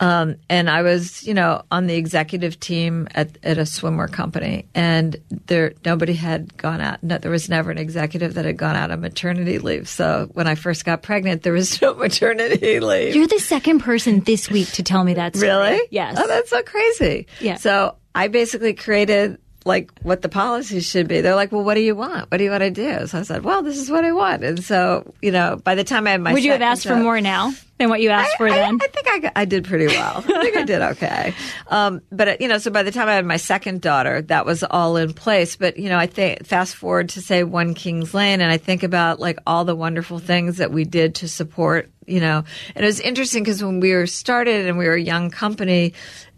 Um, 0.01 0.37
and 0.49 0.71
I 0.71 0.81
was, 0.81 1.27
you 1.27 1.35
know, 1.35 1.63
on 1.71 1.87
the 1.87 1.95
executive 1.95 2.59
team 2.59 3.07
at, 3.15 3.37
at 3.43 3.59
a 3.59 3.63
swimwear 3.63 4.11
company, 4.11 4.67
and 4.75 5.17
there 5.47 5.75
nobody 5.85 6.15
had 6.15 6.57
gone 6.57 6.81
out. 6.81 7.03
No, 7.03 7.19
there 7.19 7.31
was 7.31 7.51
never 7.51 7.71
an 7.71 7.77
executive 7.77 8.35
that 8.35 8.47
had 8.47 8.57
gone 8.57 8.77
out 8.77 8.91
on 8.91 9.03
maternity 9.03 9.59
leave. 9.59 9.89
So 9.89 10.31
when 10.33 10.47
I 10.47 10.55
first 10.55 10.87
got 10.87 11.03
pregnant, 11.03 11.43
there 11.43 11.53
was 11.53 11.81
no 11.83 11.95
maternity 11.95 12.81
leave. 12.81 13.15
You're 13.15 13.27
the 13.27 13.39
second 13.39 13.81
person 13.81 14.21
this 14.21 14.51
week 14.51 14.69
to 14.73 14.83
tell 14.83 15.05
me 15.05 15.15
that. 15.15 15.37
Story. 15.37 15.51
Really? 15.51 15.81
Yes. 15.91 16.17
Oh, 16.19 16.27
that's 16.27 16.49
so 16.49 16.63
crazy. 16.63 17.27
Yeah. 17.39 17.57
So 17.57 17.97
I 18.15 18.29
basically 18.29 18.73
created 18.75 19.39
like 19.71 19.91
what 20.03 20.21
the 20.21 20.29
policies 20.29 20.85
should 20.85 21.07
be. 21.07 21.21
They're 21.21 21.37
like, 21.37 21.53
well, 21.53 21.63
what 21.63 21.75
do 21.75 21.81
you 21.81 21.95
want? 21.95 22.29
What 22.31 22.39
do 22.39 22.45
you 22.45 22.51
want 22.51 22.63
to 22.63 22.71
do? 22.71 23.07
So 23.07 23.21
I 23.21 23.23
said, 23.23 23.45
well, 23.45 23.63
this 23.63 23.79
is 23.79 23.89
what 23.89 24.05
I 24.05 24.11
want. 24.11 24.43
And 24.43 24.63
so, 24.63 25.15
you 25.23 25.31
know, 25.31 25.61
by 25.63 25.77
the 25.77 25.85
time 25.85 26.09
I 26.09 26.11
had 26.11 26.21
my 26.21 26.33
Would 26.33 26.43
you 26.43 26.51
have 26.51 26.61
asked 26.61 26.87
for 26.87 26.97
more 26.97 27.21
now 27.21 27.55
than 27.79 27.89
what 27.89 28.01
you 28.01 28.11
asked 28.11 28.37
for 28.37 28.49
I, 28.49 28.57
then? 28.57 28.79
I 28.83 28.87
think 28.89 29.07
I, 29.09 29.33
I 29.43 29.45
did 29.45 29.65
pretty 29.65 29.87
well. 29.87 30.17
I 30.19 30.43
think 30.43 30.57
I 30.57 30.65
did 30.65 30.83
okay. 30.83 31.35
Um, 31.69 32.03
but 32.11 32.29
uh, 32.29 32.37
you 32.41 32.49
know, 32.49 32.59
so 32.59 32.73
by 32.73 32.83
the 32.83 32.91
time 32.91 33.07
I 33.07 33.15
had 33.15 33.25
my 33.25 33.37
second 33.37 33.81
daughter, 33.81 34.23
that 34.23 34.45
was 34.45 34.65
all 34.65 34.97
in 34.97 35.13
place. 35.13 35.55
But 35.55 35.79
you 35.79 35.89
know, 35.89 35.97
I 35.97 36.09
think 36.09 36.45
fast 36.45 36.75
forward 36.75 37.11
to 37.11 37.23
say 37.23 37.45
One 37.45 37.75
Kings 37.75 38.13
Lane, 38.13 38.41
and 38.41 38.51
I 38.51 38.57
think 38.57 38.83
about 38.83 39.21
like 39.21 39.39
all 39.47 39.65
the 39.65 39.77
wonderful 39.77 40.19
things 40.19 40.57
that 40.57 40.73
we 40.73 40.85
did 40.85 41.15
to 41.17 41.29
support. 41.29 41.89
You 42.07 42.19
know, 42.19 42.43
and 42.75 42.85
it 42.85 42.89
was 42.89 42.99
interesting 42.99 43.45
because 43.45 43.63
when 43.63 43.79
we 43.79 43.93
were 43.93 44.09
started 44.09 44.67
and 44.67 44.79
we 44.79 44.87
were 44.87 44.95
a 44.95 45.01
young 45.01 45.31
company. 45.31 45.95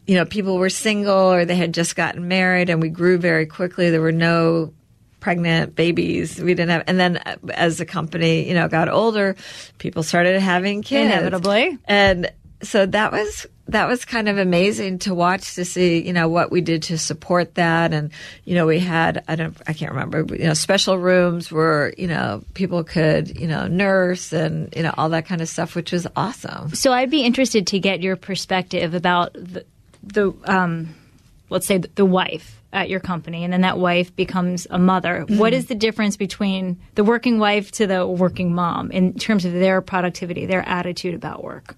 You 0.06 0.16
know, 0.16 0.25
people 0.25 0.59
were 0.59 0.71
single 0.71 1.32
or 1.32 1.44
they 1.44 1.54
had 1.54 1.73
just 1.75 1.97
gotten 1.97 2.28
married, 2.28 2.71
and 2.71 2.80
we 2.80 2.88
grew 2.88 3.18
very 3.18 3.47
quickly. 3.47 3.90
There 3.90 4.00
were 4.00 4.12
no 4.12 4.73
pregnant 5.20 5.76
babies. 5.76 6.40
We 6.40 6.55
didn't 6.55 6.70
have, 6.70 6.85
and 6.88 6.98
then 6.98 7.18
as 7.55 7.79
the 7.79 7.87
company, 7.87 8.48
you 8.48 8.55
know, 8.55 8.66
got 8.66 8.88
older, 8.88 9.37
people 9.79 10.03
started 10.03 10.40
having 10.40 10.83
kids 10.83 11.12
Inevitably. 11.12 11.79
and 11.87 12.33
so 12.62 12.87
that 12.87 13.12
was 13.12 13.46
that 13.68 13.87
was 13.88 14.05
kind 14.05 14.29
of 14.29 14.38
amazing 14.38 14.98
to 14.98 15.14
watch 15.14 15.55
to 15.55 15.64
see 15.64 16.05
you 16.05 16.12
know 16.12 16.29
what 16.29 16.50
we 16.50 16.61
did 16.61 16.83
to 16.83 16.98
support 16.98 17.55
that 17.55 17.92
and 17.92 18.11
you 18.44 18.55
know 18.55 18.66
we 18.66 18.79
had 18.79 19.22
i 19.29 19.37
don't 19.37 19.57
i 19.66 19.72
can't 19.72 19.92
remember 19.92 20.24
but, 20.24 20.38
you 20.38 20.46
know 20.46 20.55
special 20.55 20.98
rooms 20.98 21.50
where 21.50 21.92
you 21.96 22.07
know 22.07 22.42
people 22.55 22.83
could 22.85 23.38
you 23.38 23.46
know 23.46 23.66
nurse 23.68 24.33
and 24.33 24.72
you 24.76 24.83
know 24.83 24.92
all 24.96 25.09
that 25.09 25.26
kind 25.26 25.40
of 25.40 25.48
stuff 25.48 25.74
which 25.74 25.92
was 25.92 26.07
awesome 26.16 26.74
So 26.74 26.92
I'd 26.92 27.11
be 27.11 27.22
interested 27.22 27.66
to 27.68 27.79
get 27.79 28.03
your 28.03 28.16
perspective 28.16 28.94
about 28.94 29.33
the, 29.35 29.64
the 30.02 30.32
um, 30.44 30.94
let's 31.50 31.66
say 31.66 31.78
the 31.78 32.04
wife 32.04 32.60
at 32.72 32.88
your 32.88 33.00
company, 33.00 33.44
and 33.44 33.52
then 33.52 33.60
that 33.60 33.78
wife 33.78 34.14
becomes 34.16 34.66
a 34.70 34.78
mother. 34.78 35.26
What 35.28 35.52
is 35.52 35.66
the 35.66 35.74
difference 35.74 36.16
between 36.16 36.80
the 36.94 37.04
working 37.04 37.38
wife 37.38 37.70
to 37.72 37.86
the 37.86 38.06
working 38.06 38.54
mom 38.54 38.90
in 38.90 39.14
terms 39.14 39.44
of 39.44 39.52
their 39.52 39.82
productivity, 39.82 40.46
their 40.46 40.66
attitude 40.66 41.14
about 41.14 41.42
work? 41.44 41.76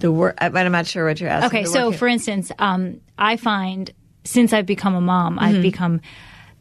the 0.00 0.12
work 0.12 0.36
i'm 0.40 0.70
not 0.70 0.86
sure 0.86 1.04
what 1.04 1.20
you're 1.20 1.28
asking 1.28 1.58
Okay, 1.62 1.64
so 1.64 1.86
working- 1.86 1.98
for 1.98 2.06
instance, 2.06 2.52
um, 2.60 3.00
I 3.18 3.36
find 3.36 3.90
since 4.22 4.52
I've 4.52 4.64
become 4.64 4.94
a 4.94 5.00
mom, 5.00 5.40
I've 5.40 5.60
become 5.60 6.00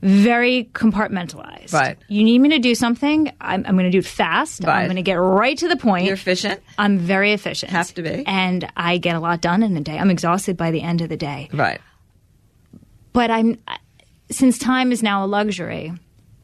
very 0.02 0.70
compartmentalized. 0.74 1.74
Right. 1.74 1.98
You 2.08 2.24
need 2.24 2.40
me 2.40 2.50
to 2.50 2.60
do 2.60 2.76
something, 2.76 3.32
I'm, 3.42 3.66
I'm 3.66 3.76
going 3.76 3.86
to 3.86 3.92
do 3.92 4.00
it 4.00 4.06
fast. 4.06 4.64
Right. 4.64 4.80
I'm 4.82 4.86
going 4.86 4.96
to 4.98 5.02
get 5.02 5.16
right 5.16 5.58
to 5.58 5.68
the 5.68 5.76
point. 5.78 6.06
you're 6.06 6.14
efficient 6.14 6.62
I'm 6.78 7.00
very 7.00 7.34
efficient. 7.34 7.72
Have 7.72 7.94
to 7.96 8.02
be. 8.04 8.24
And 8.28 8.68
I 8.78 8.98
get 9.00 9.16
a 9.16 9.20
lot 9.20 9.42
done 9.42 9.64
in 9.64 9.76
a 9.76 9.82
day. 9.82 9.98
I'm 9.98 10.12
exhausted 10.12 10.56
by 10.58 10.72
the 10.72 10.82
end 10.82 11.02
of 11.02 11.10
the 11.10 11.18
day. 11.18 11.50
right 11.52 11.82
But 13.14 13.32
I'm, 13.32 13.58
since 14.30 14.58
time 14.60 14.92
is 14.92 15.02
now 15.02 15.26
a 15.26 15.28
luxury, 15.28 15.94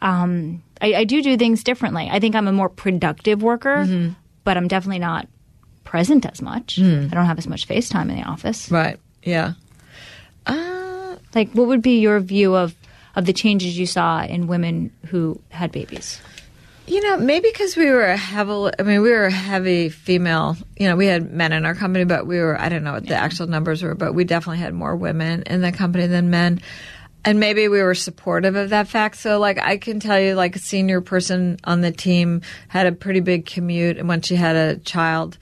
um, 0.01 0.63
I, 0.81 0.93
I 0.95 1.03
do 1.03 1.21
do 1.21 1.37
things 1.37 1.63
differently. 1.63 2.09
I 2.11 2.19
think 2.19 2.35
I'm 2.35 2.47
a 2.47 2.51
more 2.51 2.69
productive 2.69 3.43
worker, 3.43 3.85
Mm-hmm. 3.85 4.13
but 4.43 4.57
I'm 4.57 4.67
definitely 4.67 4.99
not 4.99 5.27
present 5.83 6.25
as 6.25 6.41
much. 6.41 6.77
Mm. 6.77 7.11
I 7.11 7.15
don't 7.15 7.25
have 7.27 7.37
as 7.37 7.47
much 7.47 7.65
face 7.67 7.87
time 7.87 8.09
in 8.09 8.15
the 8.17 8.23
office. 8.23 8.71
right 8.71 8.99
yeah 9.21 9.53
uh, 10.47 11.15
Like, 11.35 11.51
what 11.51 11.67
would 11.67 11.81
be 11.83 11.99
your 11.99 12.19
view 12.19 12.55
of, 12.55 12.73
of 13.15 13.25
the 13.25 13.33
changes 13.33 13.77
you 13.77 13.85
saw 13.85 14.23
in 14.23 14.47
women 14.47 14.91
who 15.07 15.39
had 15.49 15.71
babies? 15.71 16.21
You 16.85 17.01
know, 17.01 17.17
maybe 17.17 17.47
because 17.49 17.77
we 17.77 17.89
were 17.89 18.03
a 18.03 18.17
heavy, 18.17 18.69
I 18.77 18.83
mean, 18.83 19.01
we 19.01 19.11
were 19.11 19.25
a 19.25 19.31
heavy 19.31 19.87
female, 19.87 20.57
you 20.75 20.87
know, 20.87 20.97
we 20.97 21.05
had 21.05 21.31
men 21.31 21.53
in 21.53 21.65
our 21.65 21.75
company, 21.75 22.03
but 22.03 22.27
we 22.27 22.39
were, 22.39 22.59
I 22.59 22.67
don't 22.67 22.83
know 22.83 22.93
what 22.93 23.07
the 23.07 23.15
actual 23.15 23.47
numbers 23.47 23.81
were, 23.81 23.95
but 23.95 24.13
we 24.13 24.25
definitely 24.25 24.57
had 24.57 24.73
more 24.73 24.93
women 24.93 25.43
in 25.43 25.61
the 25.61 25.71
company 25.71 26.07
than 26.07 26.29
men. 26.29 26.59
And 27.23 27.39
maybe 27.39 27.69
we 27.69 27.81
were 27.81 27.95
supportive 27.95 28.57
of 28.57 28.71
that 28.71 28.89
fact. 28.89 29.15
So, 29.15 29.39
like, 29.39 29.57
I 29.57 29.77
can 29.77 30.01
tell 30.01 30.19
you, 30.19 30.35
like, 30.35 30.57
a 30.57 30.59
senior 30.59 30.99
person 30.99 31.57
on 31.63 31.79
the 31.79 31.91
team 31.91 32.41
had 32.67 32.85
a 32.85 32.91
pretty 32.91 33.21
big 33.21 33.45
commute 33.45 33.97
and 33.97 34.09
when 34.09 34.21
she 34.21 34.35
had 34.35 34.57
a 34.57 34.75
child, 34.77 35.37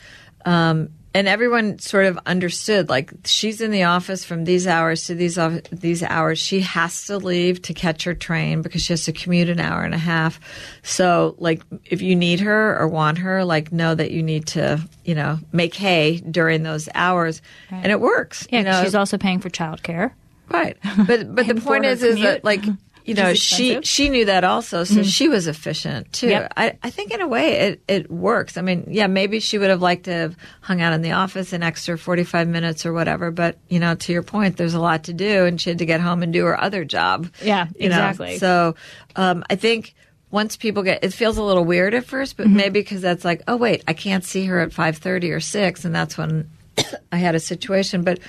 um, 0.45 0.89
and 1.13 1.28
everyone 1.28 1.78
sort 1.80 2.06
of 2.06 2.17
understood 2.26 2.88
like 2.89 3.12
she's 3.26 3.60
in 3.62 3.71
the 3.71 3.84
office 3.84 4.24
from 4.24 4.45
these 4.45 4.65
hours 4.67 5.06
to 5.08 5.15
these 5.15 5.38
these 5.71 6.04
hours. 6.04 6.39
She 6.39 6.62
has 6.62 7.06
to 7.08 7.17
leave 7.17 7.62
to 7.63 7.74
catch 7.74 8.04
her 8.06 8.13
train 8.13 8.62
because 8.62 8.82
she 8.82 8.93
has 8.93 9.06
to 9.06 9.12
commute 9.13 9.50
an 9.50 9.60
hour 9.60 9.84
and 9.84 9.93
a 9.93 9.97
half. 9.97 10.39
So 10.84 11.36
like 11.38 11.63
if 11.86 12.02
you 12.02 12.15
need 12.15 12.39
her 12.39 12.78
or 12.80 12.88
want 12.88 13.17
her 13.19 13.43
like 13.43 13.71
know 13.71 13.93
that 13.93 14.12
you 14.12 14.24
need 14.24 14.47
to 14.47 14.80
you 15.04 15.15
know 15.15 15.39
make 15.52 15.74
hay 15.76 16.17
during 16.19 16.63
those 16.63 16.88
hours. 16.95 17.41
And 17.69 17.91
it 17.91 18.00
works 18.00 18.47
Yeah, 18.50 18.60
you 18.60 18.65
know? 18.65 18.84
she's 18.84 18.95
also 18.95 19.17
paying 19.17 19.39
for 19.39 19.50
childcare. 19.50 20.12
Right. 20.50 20.78
But 21.08 21.34
but 21.36 21.47
the 21.56 21.56
point 21.62 21.86
is 21.86 22.04
is 22.04 22.21
that 22.21 22.43
like 22.43 22.63
you 23.06 23.14
know 23.14 23.34
she 23.34 23.82
she 23.82 24.10
knew 24.10 24.26
that 24.26 24.44
also 24.44 24.84
so 24.84 25.04
she 25.04 25.28
was 25.28 25.48
efficient 25.48 26.12
too. 26.14 26.30
Yep. 26.30 26.54
I 26.58 26.78
I 26.84 26.90
think 26.90 27.12
in 27.12 27.22
a 27.22 27.28
way 27.28 27.54
it 27.54 27.84
it 27.88 28.12
works. 28.12 28.58
I 28.58 28.62
mean, 28.62 28.86
yeah, 28.88 29.08
maybe 29.08 29.40
she 29.40 29.58
would 29.58 29.70
have 29.70 29.82
liked 29.82 30.06
to 30.06 30.14
have 30.14 30.38
hung 30.62 30.82
out 30.82 30.94
in 30.94 31.02
the 31.02 31.12
office 31.12 31.54
an 31.54 31.64
extra 31.64 31.98
45 31.98 32.48
minutes 32.48 32.86
or 32.86 32.94
whatever, 32.94 33.32
but 33.32 33.58
you 33.70 33.80
know, 33.80 33.96
to 33.96 34.14
your 34.14 34.24
point 34.24 34.58
there's 34.58 34.74
a 34.74 34.80
lot 34.80 35.06
to 35.06 35.14
do 35.14 35.46
and 35.46 35.60
she 35.60 35.70
had 35.70 35.80
to 35.80 35.86
get 35.86 36.02
home 36.02 36.24
and 36.24 36.32
do 36.32 36.46
her 36.46 36.60
other 36.60 36.86
job. 36.86 37.32
Yeah, 37.42 37.68
you 37.76 37.90
know? 37.90 37.96
exactly. 37.96 38.38
So, 38.38 38.76
um 39.16 39.44
I 39.50 39.56
think 39.56 39.96
once 40.30 40.56
people 40.56 40.84
get 40.84 41.04
it 41.04 41.14
feels 41.14 41.38
a 41.38 41.44
little 41.44 41.66
weird 41.66 41.94
at 41.94 42.06
first, 42.06 42.38
but 42.38 42.48
maybe 42.48 42.80
because 42.80 43.02
that's 43.02 43.26
like, 43.26 43.42
oh 43.48 43.58
wait, 43.58 43.84
I 43.88 43.94
can't 43.94 44.24
see 44.24 44.46
her 44.46 44.60
at 44.60 44.70
5:30 44.70 45.36
or 45.36 45.40
6 45.40 45.86
and 45.86 45.94
that's 45.94 46.18
when 46.18 46.50
I 47.12 47.18
had 47.18 47.36
a 47.36 47.40
situation, 47.40 48.04
but 48.04 48.20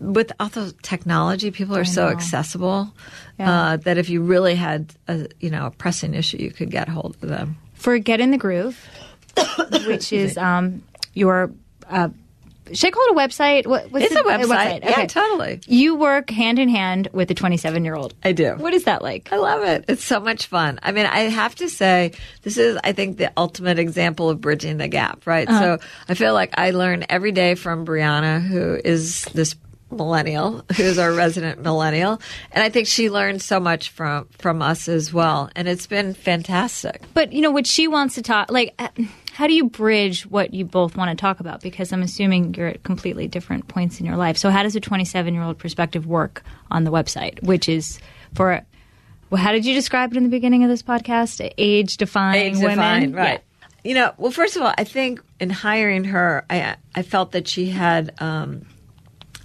with 0.00 0.32
also 0.38 0.70
technology, 0.82 1.50
people 1.50 1.76
are 1.76 1.84
so 1.84 2.08
accessible 2.08 2.92
Yeah. 3.38 3.50
uh, 3.50 3.76
that 3.78 3.98
if 3.98 4.08
you 4.08 4.22
really 4.22 4.54
had 4.54 4.94
a 5.08 5.26
you 5.40 5.50
know 5.50 5.66
a 5.66 5.70
pressing 5.70 6.14
issue, 6.14 6.38
you 6.38 6.50
could 6.50 6.70
get 6.70 6.88
hold 6.88 7.16
of 7.22 7.28
them. 7.28 7.56
For 7.74 7.98
Get 7.98 8.20
in 8.20 8.30
the 8.30 8.38
Groove, 8.38 8.78
which 9.86 10.12
is 10.12 10.36
um, 10.38 10.82
your. 11.14 11.50
Uh, 11.90 12.08
should 12.72 12.88
I 12.88 12.90
call 12.92 13.02
it 13.04 13.12
a 13.12 13.14
website? 13.14 13.66
What, 13.66 13.90
what's 13.90 14.06
It's 14.06 14.14
the- 14.14 14.20
a 14.20 14.24
website. 14.24 14.82
Yeah, 14.82 14.90
Okay. 14.92 15.06
totally. 15.06 15.60
You 15.66 15.94
work 15.96 16.30
hand 16.30 16.58
in 16.58 16.68
hand 16.68 17.08
with 17.12 17.30
a 17.30 17.34
27 17.34 17.84
year 17.84 17.94
old. 17.94 18.14
I 18.24 18.32
do. 18.32 18.54
What 18.54 18.72
is 18.74 18.84
that 18.84 19.02
like? 19.02 19.28
I 19.32 19.36
love 19.36 19.62
it. 19.64 19.84
It's 19.88 20.04
so 20.04 20.20
much 20.20 20.46
fun. 20.46 20.78
I 20.82 20.92
mean, 20.92 21.06
I 21.06 21.20
have 21.20 21.54
to 21.56 21.68
say, 21.68 22.12
this 22.42 22.56
is, 22.56 22.78
I 22.82 22.92
think, 22.92 23.18
the 23.18 23.32
ultimate 23.36 23.78
example 23.78 24.30
of 24.30 24.40
bridging 24.40 24.78
the 24.78 24.88
gap, 24.88 25.26
right? 25.26 25.48
Uh-huh. 25.48 25.78
So 25.78 25.86
I 26.08 26.14
feel 26.14 26.32
like 26.34 26.54
I 26.58 26.70
learn 26.70 27.04
every 27.08 27.32
day 27.32 27.54
from 27.54 27.84
Brianna, 27.84 28.40
who 28.42 28.80
is 28.84 29.24
this 29.34 29.54
millennial, 29.90 30.64
who's 30.76 30.98
our 30.98 31.12
resident 31.12 31.62
millennial. 31.62 32.20
And 32.50 32.64
I 32.64 32.68
think 32.68 32.88
she 32.88 33.10
learned 33.10 33.42
so 33.42 33.60
much 33.60 33.90
from, 33.90 34.26
from 34.38 34.60
us 34.60 34.88
as 34.88 35.12
well. 35.12 35.50
And 35.54 35.68
it's 35.68 35.86
been 35.86 36.14
fantastic. 36.14 37.02
But 37.14 37.32
you 37.32 37.42
know 37.42 37.52
what 37.52 37.66
she 37.66 37.86
wants 37.86 38.16
to 38.16 38.22
talk 38.22 38.50
like. 38.50 38.74
How 39.34 39.48
do 39.48 39.52
you 39.52 39.68
bridge 39.68 40.26
what 40.26 40.54
you 40.54 40.64
both 40.64 40.96
want 40.96 41.10
to 41.10 41.20
talk 41.20 41.40
about? 41.40 41.60
Because 41.60 41.92
I'm 41.92 42.02
assuming 42.02 42.54
you're 42.54 42.68
at 42.68 42.84
completely 42.84 43.26
different 43.26 43.66
points 43.66 43.98
in 43.98 44.06
your 44.06 44.16
life. 44.16 44.36
So 44.36 44.48
how 44.48 44.62
does 44.62 44.76
a 44.76 44.80
27 44.80 45.34
year 45.34 45.42
old 45.42 45.58
perspective 45.58 46.06
work 46.06 46.44
on 46.70 46.84
the 46.84 46.92
website? 46.92 47.42
Which 47.42 47.68
is 47.68 47.98
for 48.32 48.64
well, 49.30 49.42
how 49.42 49.50
did 49.50 49.66
you 49.66 49.74
describe 49.74 50.12
it 50.12 50.18
in 50.18 50.22
the 50.22 50.28
beginning 50.28 50.62
of 50.62 50.70
this 50.70 50.84
podcast? 50.84 51.52
Age 51.58 51.96
defying 51.96 52.54
age 52.54 52.62
women, 52.62 52.76
defined, 52.76 53.16
right? 53.16 53.42
Yeah. 53.60 53.68
You 53.82 53.94
know, 53.94 54.12
well, 54.18 54.30
first 54.30 54.54
of 54.54 54.62
all, 54.62 54.72
I 54.78 54.84
think 54.84 55.20
in 55.40 55.50
hiring 55.50 56.04
her, 56.04 56.46
I 56.48 56.76
I 56.94 57.02
felt 57.02 57.32
that 57.32 57.48
she 57.48 57.70
had 57.70 58.14
um, 58.20 58.66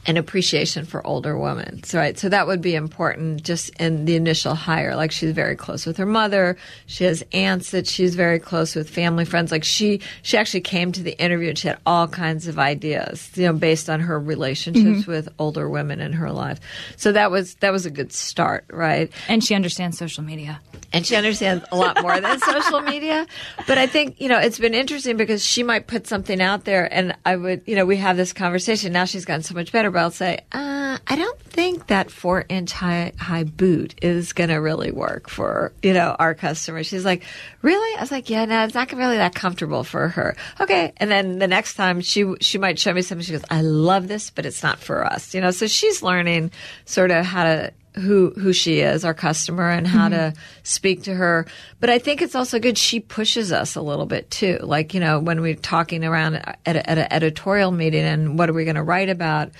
an 0.09 0.17
appreciation 0.17 0.85
for 0.85 1.05
older 1.05 1.37
women. 1.37 1.83
So, 1.83 1.99
right, 1.99 2.17
so 2.17 2.29
that 2.29 2.47
would 2.47 2.61
be 2.61 2.73
important 2.73 3.43
just 3.43 3.69
in 3.79 4.05
the 4.05 4.15
initial 4.15 4.55
hire. 4.55 4.95
Like 4.95 5.11
she's 5.11 5.33
very 5.33 5.55
close 5.55 5.85
with 5.85 5.97
her 5.97 6.05
mother. 6.07 6.57
She 6.87 7.03
has 7.03 7.23
aunts 7.31 7.69
that 7.71 7.85
she's 7.85 8.15
very 8.15 8.39
close 8.39 8.73
with, 8.73 8.89
family 8.89 9.23
friends. 9.23 9.51
Like 9.51 9.63
she 9.63 10.01
she 10.23 10.35
actually 10.35 10.61
came 10.61 10.91
to 10.93 11.03
the 11.03 11.15
interview 11.21 11.49
and 11.49 11.57
she 11.59 11.67
had 11.67 11.77
all 11.85 12.07
kinds 12.07 12.47
of 12.47 12.57
ideas, 12.57 13.29
you 13.35 13.45
know, 13.45 13.53
based 13.53 13.87
on 13.87 13.99
her 13.99 14.19
relationships 14.19 15.01
mm-hmm. 15.01 15.11
with 15.11 15.29
older 15.37 15.69
women 15.69 16.01
in 16.01 16.13
her 16.13 16.31
life. 16.31 16.59
So 16.97 17.11
that 17.11 17.29
was 17.29 17.53
that 17.55 17.71
was 17.71 17.85
a 17.85 17.91
good 17.91 18.11
start, 18.11 18.65
right? 18.71 19.11
And 19.27 19.43
she 19.43 19.53
understands 19.53 19.99
social 19.99 20.23
media. 20.23 20.59
and 20.91 21.05
she 21.05 21.15
understands 21.15 21.63
a 21.71 21.75
lot 21.75 22.01
more 22.01 22.19
than 22.19 22.39
social 22.51 22.81
media. 22.81 23.27
But 23.67 23.77
I 23.77 23.87
think, 23.87 24.19
you 24.19 24.27
know, 24.27 24.39
it's 24.39 24.59
been 24.59 24.73
interesting 24.73 25.17
because 25.17 25.45
she 25.45 25.63
might 25.63 25.87
put 25.87 26.07
something 26.07 26.41
out 26.41 26.65
there 26.65 26.91
and 26.91 27.15
I 27.25 27.35
would, 27.35 27.61
you 27.65 27.75
know, 27.75 27.85
we 27.85 27.97
have 27.97 28.17
this 28.17 28.33
conversation. 28.33 28.93
Now 28.93 29.05
she's 29.05 29.25
gotten 29.25 29.43
so 29.43 29.53
much 29.53 29.71
better, 29.71 29.91
but 29.91 29.98
I'll 29.99 30.11
say, 30.11 30.39
uh, 30.51 30.97
I 31.05 31.15
don't 31.15 31.39
think 31.39 31.87
that 31.87 32.09
four 32.09 32.45
inch 32.49 32.71
high, 32.71 33.13
high 33.19 33.43
boot 33.43 33.95
is 34.01 34.33
going 34.33 34.49
to 34.49 34.55
really 34.55 34.91
work 34.91 35.29
for, 35.29 35.71
you 35.83 35.93
know, 35.93 36.15
our 36.17 36.33
customers. 36.33 36.87
She's 36.87 37.05
like, 37.05 37.23
really? 37.61 37.97
I 37.97 38.01
was 38.01 38.11
like, 38.11 38.29
yeah, 38.29 38.45
no, 38.45 38.63
it's 38.63 38.73
not 38.73 38.91
really 38.91 39.17
that 39.17 39.35
comfortable 39.35 39.83
for 39.83 40.07
her. 40.07 40.35
Okay. 40.59 40.93
And 40.97 41.11
then 41.11 41.39
the 41.39 41.47
next 41.47 41.75
time 41.75 42.01
she, 42.01 42.33
she 42.41 42.57
might 42.57 42.79
show 42.79 42.93
me 42.93 43.01
something. 43.01 43.25
She 43.25 43.33
goes, 43.33 43.45
I 43.49 43.61
love 43.61 44.07
this, 44.07 44.29
but 44.29 44.45
it's 44.45 44.63
not 44.63 44.79
for 44.79 45.05
us, 45.05 45.33
you 45.33 45.41
know, 45.41 45.51
so 45.51 45.67
she's 45.67 46.01
learning 46.01 46.51
sort 46.85 47.11
of 47.11 47.25
how 47.25 47.43
to, 47.43 47.73
who 47.95 48.31
who 48.31 48.53
she 48.53 48.79
is, 48.79 49.03
our 49.03 49.13
customer, 49.13 49.69
and 49.69 49.87
how 49.87 50.09
to 50.09 50.33
speak 50.63 51.03
to 51.03 51.13
her. 51.13 51.45
But 51.79 51.89
I 51.89 51.99
think 51.99 52.21
it's 52.21 52.35
also 52.35 52.59
good 52.59 52.77
she 52.77 52.99
pushes 52.99 53.51
us 53.51 53.75
a 53.75 53.81
little 53.81 54.05
bit 54.05 54.29
too. 54.29 54.59
Like 54.61 54.93
you 54.93 54.99
know, 54.99 55.19
when 55.19 55.41
we're 55.41 55.55
talking 55.55 56.03
around 56.03 56.35
at, 56.35 56.75
a, 56.75 56.89
at 56.89 56.97
an 56.97 57.07
editorial 57.11 57.71
meeting 57.71 58.03
and 58.03 58.37
what 58.37 58.49
are 58.49 58.53
we 58.53 58.63
going 58.63 58.75
to 58.75 58.83
write 58.83 59.09
about. 59.09 59.51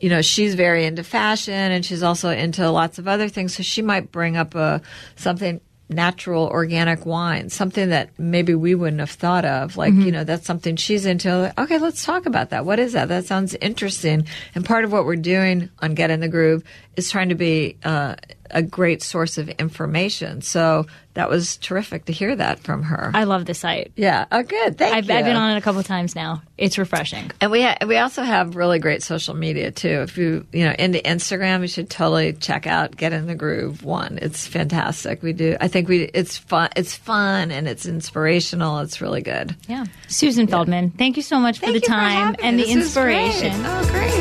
You 0.00 0.10
know, 0.10 0.22
she's 0.22 0.54
very 0.54 0.84
into 0.84 1.02
fashion 1.02 1.54
and 1.54 1.84
she's 1.84 2.02
also 2.02 2.30
into 2.30 2.70
lots 2.70 2.98
of 2.98 3.08
other 3.08 3.28
things. 3.28 3.56
So 3.56 3.62
she 3.62 3.82
might 3.82 4.12
bring 4.12 4.36
up 4.36 4.54
a 4.54 4.82
something 5.16 5.60
natural 5.88 6.46
organic 6.48 7.06
wine, 7.06 7.48
something 7.48 7.90
that 7.90 8.10
maybe 8.18 8.54
we 8.54 8.74
wouldn't 8.74 9.00
have 9.00 9.10
thought 9.10 9.44
of. 9.44 9.76
Like, 9.76 9.94
you 9.94 10.10
know, 10.10 10.24
that's 10.24 10.44
something 10.44 10.76
she's 10.76 11.06
into. 11.06 11.52
Okay, 11.58 11.78
let's 11.78 12.04
talk 12.04 12.26
about 12.26 12.50
that. 12.50 12.64
What 12.64 12.78
is 12.78 12.92
that? 12.94 13.08
That 13.08 13.24
sounds 13.24 13.54
interesting. 13.54 14.26
And 14.54 14.64
part 14.64 14.84
of 14.84 14.92
what 14.92 15.04
we're 15.04 15.16
doing 15.16 15.70
on 15.78 15.94
Get 15.94 16.10
in 16.10 16.20
the 16.20 16.28
Groove 16.28 16.64
is 16.96 17.10
trying 17.10 17.28
to 17.28 17.36
be 17.36 17.76
uh, 17.84 18.16
a 18.50 18.62
great 18.62 19.02
source 19.02 19.38
of 19.38 19.48
information. 19.48 20.42
So 20.42 20.86
that 21.14 21.30
was 21.30 21.56
terrific 21.56 22.04
to 22.06 22.12
hear 22.12 22.36
that 22.36 22.58
from 22.60 22.82
her. 22.82 23.10
I 23.14 23.24
love 23.24 23.46
the 23.46 23.54
site. 23.54 23.90
yeah. 23.96 24.26
Oh, 24.30 24.42
good. 24.42 24.76
Thank 24.76 24.94
I've, 24.94 25.06
you. 25.08 25.14
I've 25.14 25.24
been 25.24 25.36
on 25.36 25.52
it 25.52 25.58
a 25.58 25.62
couple 25.62 25.80
of 25.80 25.86
times 25.86 26.14
now. 26.14 26.42
It's 26.58 26.76
refreshing. 26.76 27.30
And 27.40 27.50
we 27.50 27.62
ha- 27.62 27.78
we 27.86 27.96
also 27.96 28.22
have 28.22 28.54
really 28.56 28.78
great 28.78 29.02
social 29.02 29.34
media 29.34 29.70
too. 29.70 30.02
If 30.02 30.18
you 30.18 30.46
you 30.52 30.64
know 30.66 30.74
into 30.78 30.98
Instagram, 30.98 31.62
you 31.62 31.68
should 31.68 31.88
totally 31.88 32.34
check 32.34 32.66
out 32.66 32.96
Get 32.96 33.12
in 33.14 33.26
the 33.26 33.34
Groove 33.34 33.82
one. 33.82 34.18
It's 34.20 34.46
fantastic. 34.46 35.22
We 35.22 35.32
do. 35.32 35.56
I 35.60 35.68
think 35.68 35.88
we 35.88 36.02
it's 36.12 36.36
fun. 36.36 36.68
It's 36.76 36.94
fun 36.94 37.50
and 37.50 37.66
it's 37.66 37.86
inspirational. 37.86 38.80
It's 38.80 39.00
really 39.00 39.22
good. 39.22 39.56
Yeah. 39.68 39.86
Susan 40.08 40.46
Feldman, 40.46 40.90
thank 40.90 41.16
you 41.16 41.22
so 41.22 41.38
much 41.40 41.58
for 41.60 41.66
the 41.66 41.72
Thank 41.80 41.84
time 41.86 42.26
having 42.34 42.40
and 42.44 42.56
me. 42.56 42.62
the 42.64 42.68
This 42.74 42.76
inspiration. 42.86 43.52
Oh, 43.64 43.88
great. 43.90 44.15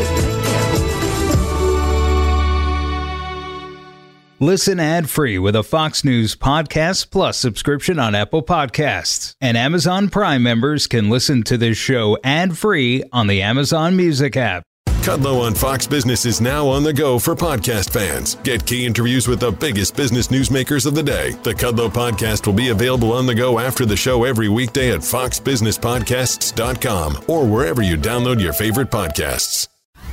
Listen 4.39 4.79
ad 4.81 5.09
free 5.09 5.39
with 5.39 5.55
a 5.55 5.63
Fox 5.63 6.03
News 6.03 6.35
Podcast 6.35 7.09
Plus 7.09 7.37
subscription 7.37 7.99
on 7.99 8.13
Apple 8.13 8.43
Podcasts. 8.43 9.33
And 9.39 9.55
Amazon 9.55 10.09
Prime 10.09 10.43
members 10.43 10.87
can 10.87 11.09
listen 11.09 11.43
to 11.43 11.57
this 11.57 11.77
show 11.77 12.17
ad 12.21 12.57
free 12.57 13.01
on 13.13 13.27
the 13.27 13.41
Amazon 13.41 13.95
Music 13.95 14.35
app. 14.35 14.63
Kudlow 15.05 15.39
on 15.41 15.55
Fox 15.55 15.87
Business 15.87 16.25
is 16.25 16.41
now 16.41 16.67
on 16.67 16.83
the 16.83 16.91
go 16.91 17.17
for 17.17 17.33
podcast 17.33 17.91
fans. 17.91 18.35
Get 18.43 18.65
key 18.65 18.85
interviews 18.85 19.25
with 19.27 19.39
the 19.39 19.51
biggest 19.51 19.95
business 19.95 20.27
newsmakers 20.27 20.85
of 20.85 20.95
the 20.95 21.03
day. 21.03 21.31
The 21.43 21.53
Kudlow 21.53 21.89
podcast 21.89 22.45
will 22.45 22.53
be 22.53 22.67
available 22.69 23.13
on 23.13 23.27
the 23.27 23.35
go 23.35 23.59
after 23.59 23.85
the 23.85 23.95
show 23.95 24.25
every 24.25 24.49
weekday 24.49 24.91
at 24.91 24.99
foxbusinesspodcasts.com 24.99 27.23
or 27.27 27.45
wherever 27.45 27.81
you 27.81 27.97
download 27.97 28.41
your 28.41 28.53
favorite 28.53 28.89
podcasts. 28.89 29.69